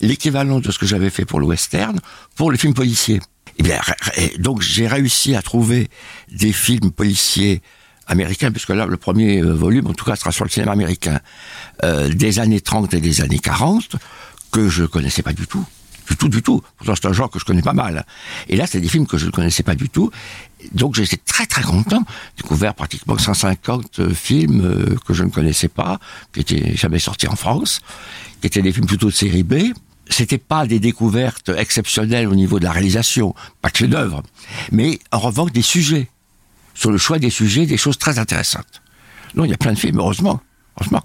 l'équivalent 0.01 0.59
de 0.59 0.71
ce 0.71 0.77
que 0.79 0.85
j'avais 0.85 1.09
fait 1.09 1.25
pour 1.25 1.39
le 1.39 1.45
western, 1.45 1.99
pour 2.35 2.51
le 2.51 2.57
film 2.57 2.73
policier. 2.73 3.21
Et 3.57 3.63
bien, 3.63 3.79
ré- 3.79 3.93
ré- 4.01 4.33
donc 4.39 4.61
j'ai 4.61 4.87
réussi 4.87 5.35
à 5.35 5.41
trouver 5.41 5.89
des 6.31 6.53
films 6.53 6.91
policiers 6.91 7.61
américains, 8.07 8.51
puisque 8.51 8.69
là, 8.69 8.85
le 8.85 8.97
premier 8.97 9.39
euh, 9.41 9.53
volume, 9.53 9.87
en 9.87 9.93
tout 9.93 10.05
cas, 10.05 10.15
sera 10.15 10.31
sur 10.31 10.45
le 10.45 10.49
cinéma 10.49 10.71
américain, 10.71 11.19
euh, 11.83 12.09
des 12.09 12.39
années 12.39 12.61
30 12.61 12.93
et 12.93 13.01
des 13.01 13.21
années 13.21 13.39
40, 13.39 13.95
que 14.51 14.69
je 14.69 14.85
connaissais 14.85 15.23
pas 15.23 15.33
du 15.33 15.45
tout. 15.47 15.65
Du 16.09 16.15
tout, 16.15 16.29
du 16.29 16.41
tout. 16.41 16.61
Pourtant, 16.77 16.93
c'est 16.95 17.05
un 17.07 17.11
genre 17.11 17.29
que 17.29 17.37
je 17.37 17.43
connais 17.43 17.61
pas 17.61 17.73
mal. 17.73 18.05
Et 18.47 18.55
là, 18.55 18.65
c'est 18.65 18.79
des 18.79 18.87
films 18.87 19.05
que 19.07 19.17
je 19.17 19.25
ne 19.25 19.31
connaissais 19.31 19.63
pas 19.63 19.75
du 19.75 19.89
tout. 19.89 20.09
Donc, 20.71 20.95
j'étais 20.95 21.17
très, 21.17 21.45
très 21.45 21.63
content. 21.63 22.01
Découvert 22.37 22.73
pratiquement 22.75 23.17
150 23.17 23.99
euh, 23.99 24.13
films 24.13 24.61
euh, 24.63 24.95
que 25.05 25.13
je 25.13 25.23
ne 25.25 25.29
connaissais 25.29 25.67
pas, 25.67 25.99
qui 26.31 26.39
étaient 26.39 26.77
jamais 26.77 26.99
sortis 26.99 27.27
en 27.27 27.35
France, 27.35 27.81
qui 28.39 28.47
étaient 28.47 28.61
des 28.61 28.71
films 28.71 28.85
plutôt 28.87 29.07
de 29.07 29.13
série 29.13 29.43
B. 29.43 29.55
C'était 30.09 30.37
pas 30.37 30.65
des 30.65 30.79
découvertes 30.79 31.49
exceptionnelles 31.49 32.27
au 32.27 32.35
niveau 32.35 32.59
de 32.59 32.65
la 32.65 32.71
réalisation, 32.71 33.35
pas 33.61 33.69
de 33.69 33.75
chef-d'œuvre, 33.75 34.23
mais 34.71 34.99
en 35.11 35.19
revanche 35.19 35.51
des 35.51 35.61
sujets. 35.61 36.09
Sur 36.73 36.91
le 36.91 36.97
choix 36.97 37.17
des 37.17 37.31
sujets, 37.31 37.65
des 37.65 37.77
choses 37.77 37.97
très 37.97 38.19
intéressantes. 38.19 38.81
Non, 39.35 39.45
il 39.45 39.51
y 39.51 39.53
a 39.53 39.57
plein 39.57 39.73
de 39.73 39.79
films, 39.79 39.97
heureusement. 39.99 40.39
Heureusement. 40.79 41.03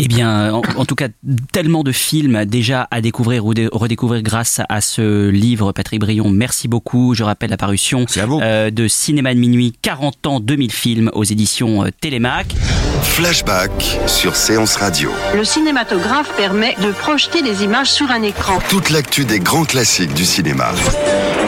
Eh 0.00 0.06
bien, 0.06 0.54
en, 0.54 0.62
en 0.76 0.84
tout 0.84 0.94
cas, 0.94 1.08
tellement 1.52 1.82
de 1.82 1.90
films 1.90 2.44
déjà 2.44 2.86
à 2.92 3.00
découvrir 3.00 3.44
ou 3.44 3.52
de 3.52 3.68
redécouvrir 3.72 4.22
grâce 4.22 4.60
à 4.68 4.80
ce 4.80 5.28
livre, 5.28 5.72
Patrick 5.72 5.98
Brion. 5.98 6.30
Merci 6.30 6.68
beaucoup. 6.68 7.14
Je 7.14 7.24
rappelle 7.24 7.50
la 7.50 7.56
parution 7.56 8.06
euh, 8.16 8.70
de 8.70 8.86
Cinéma 8.86 9.34
de 9.34 9.40
minuit, 9.40 9.74
40 9.82 10.26
ans, 10.28 10.38
2000 10.40 10.70
films 10.70 11.10
aux 11.14 11.24
éditions 11.24 11.84
euh, 11.84 11.88
Télémac. 12.00 12.54
Flashback 13.02 13.98
sur 14.06 14.36
Séance 14.36 14.76
Radio. 14.76 15.10
Le 15.34 15.42
cinématographe 15.44 16.32
permet 16.36 16.76
de 16.80 16.92
projeter 16.92 17.42
les 17.42 17.64
images 17.64 17.90
sur 17.90 18.08
un 18.12 18.22
écran. 18.22 18.60
Toute 18.68 18.90
l'actu 18.90 19.24
des 19.24 19.40
grands 19.40 19.64
classiques 19.64 20.14
du 20.14 20.24
cinéma. 20.24 20.70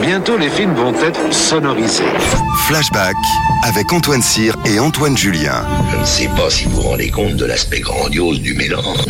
Bientôt, 0.01 0.35
les 0.35 0.49
films 0.49 0.73
vont 0.73 0.93
être 0.95 1.31
sonorisés. 1.31 2.03
Flashback 2.67 3.15
avec 3.63 3.93
Antoine 3.93 4.21
Cyr 4.21 4.55
et 4.65 4.79
Antoine 4.79 5.15
Julien. 5.15 5.63
Je 5.91 5.97
ne 5.97 6.05
sais 6.05 6.27
pas 6.35 6.49
si 6.49 6.65
vous 6.65 6.81
vous 6.81 6.81
rendez 6.81 7.11
compte 7.11 7.35
de 7.35 7.45
l'aspect 7.45 7.81
grandiose 7.81 8.41
du 8.41 8.55
mélange. 8.55 9.05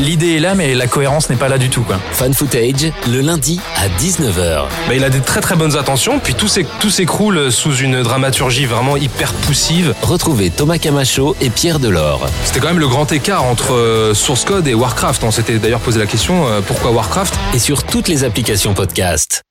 L'idée 0.00 0.34
est 0.36 0.40
là, 0.40 0.54
mais 0.56 0.74
la 0.74 0.88
cohérence 0.88 1.30
n'est 1.30 1.36
pas 1.36 1.48
là 1.48 1.56
du 1.56 1.70
tout. 1.70 1.82
Quoi. 1.82 1.98
Fan 2.12 2.34
Footage, 2.34 2.90
le 3.06 3.20
lundi 3.20 3.60
à 3.76 3.88
19h. 3.88 4.64
Bah, 4.88 4.94
il 4.94 5.04
a 5.04 5.08
des 5.08 5.20
très 5.20 5.40
très 5.40 5.54
bonnes 5.54 5.76
intentions, 5.76 6.18
puis 6.18 6.34
tout 6.34 6.48
s'éc- 6.48 6.66
tout 6.80 6.90
s'écroule 6.90 7.52
sous 7.52 7.76
une 7.76 8.02
dramaturgie 8.02 8.66
vraiment 8.66 8.96
hyper 8.96 9.32
poussive. 9.32 9.94
Retrouvez 10.02 10.50
Thomas 10.50 10.78
Camacho 10.78 11.36
et 11.40 11.48
Pierre 11.48 11.78
Delors. 11.78 12.26
C'était 12.44 12.58
quand 12.58 12.68
même 12.68 12.80
le 12.80 12.88
grand 12.88 13.10
écart 13.12 13.44
entre 13.44 13.72
euh, 13.74 14.14
Source 14.14 14.44
Code 14.44 14.66
et 14.66 14.74
Warcraft. 14.74 15.22
On 15.22 15.30
s'était 15.30 15.58
d'ailleurs 15.58 15.80
posé 15.80 16.00
la 16.00 16.06
question 16.06 16.48
euh, 16.48 16.60
pourquoi 16.60 16.90
Warcraft? 16.90 17.34
Et 17.54 17.58
sur 17.60 17.84
toutes 17.84 18.08
les 18.08 18.24
applications 18.24 18.74
podcast. 18.74 19.42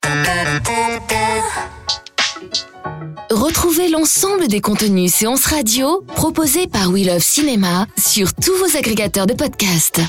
Retrouvez 3.43 3.89
l'ensemble 3.89 4.47
des 4.47 4.61
contenus 4.61 5.13
séances 5.13 5.47
radio 5.47 5.99
proposés 6.15 6.65
par 6.65 6.89
We 6.91 7.05
Love 7.05 7.19
Cinéma 7.19 7.87
sur 7.97 8.33
tous 8.33 8.55
vos 8.55 8.77
agrégateurs 8.77 9.27
de 9.27 9.33
podcasts. 9.33 9.99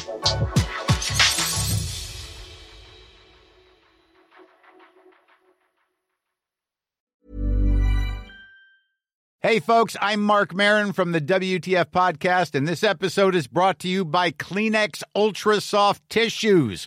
Hey, 9.41 9.59
folks, 9.59 9.97
I'm 10.01 10.23
Mark 10.23 10.55
Marin 10.55 10.93
from 10.93 11.11
the 11.11 11.21
WTF 11.21 11.91
Podcast, 11.91 12.55
and 12.55 12.69
this 12.69 12.85
episode 12.85 13.35
is 13.35 13.49
brought 13.49 13.81
to 13.81 13.89
you 13.89 14.05
by 14.05 14.31
Kleenex 14.31 15.03
Ultra 15.17 15.61
Soft 15.61 16.09
Tissues, 16.09 16.87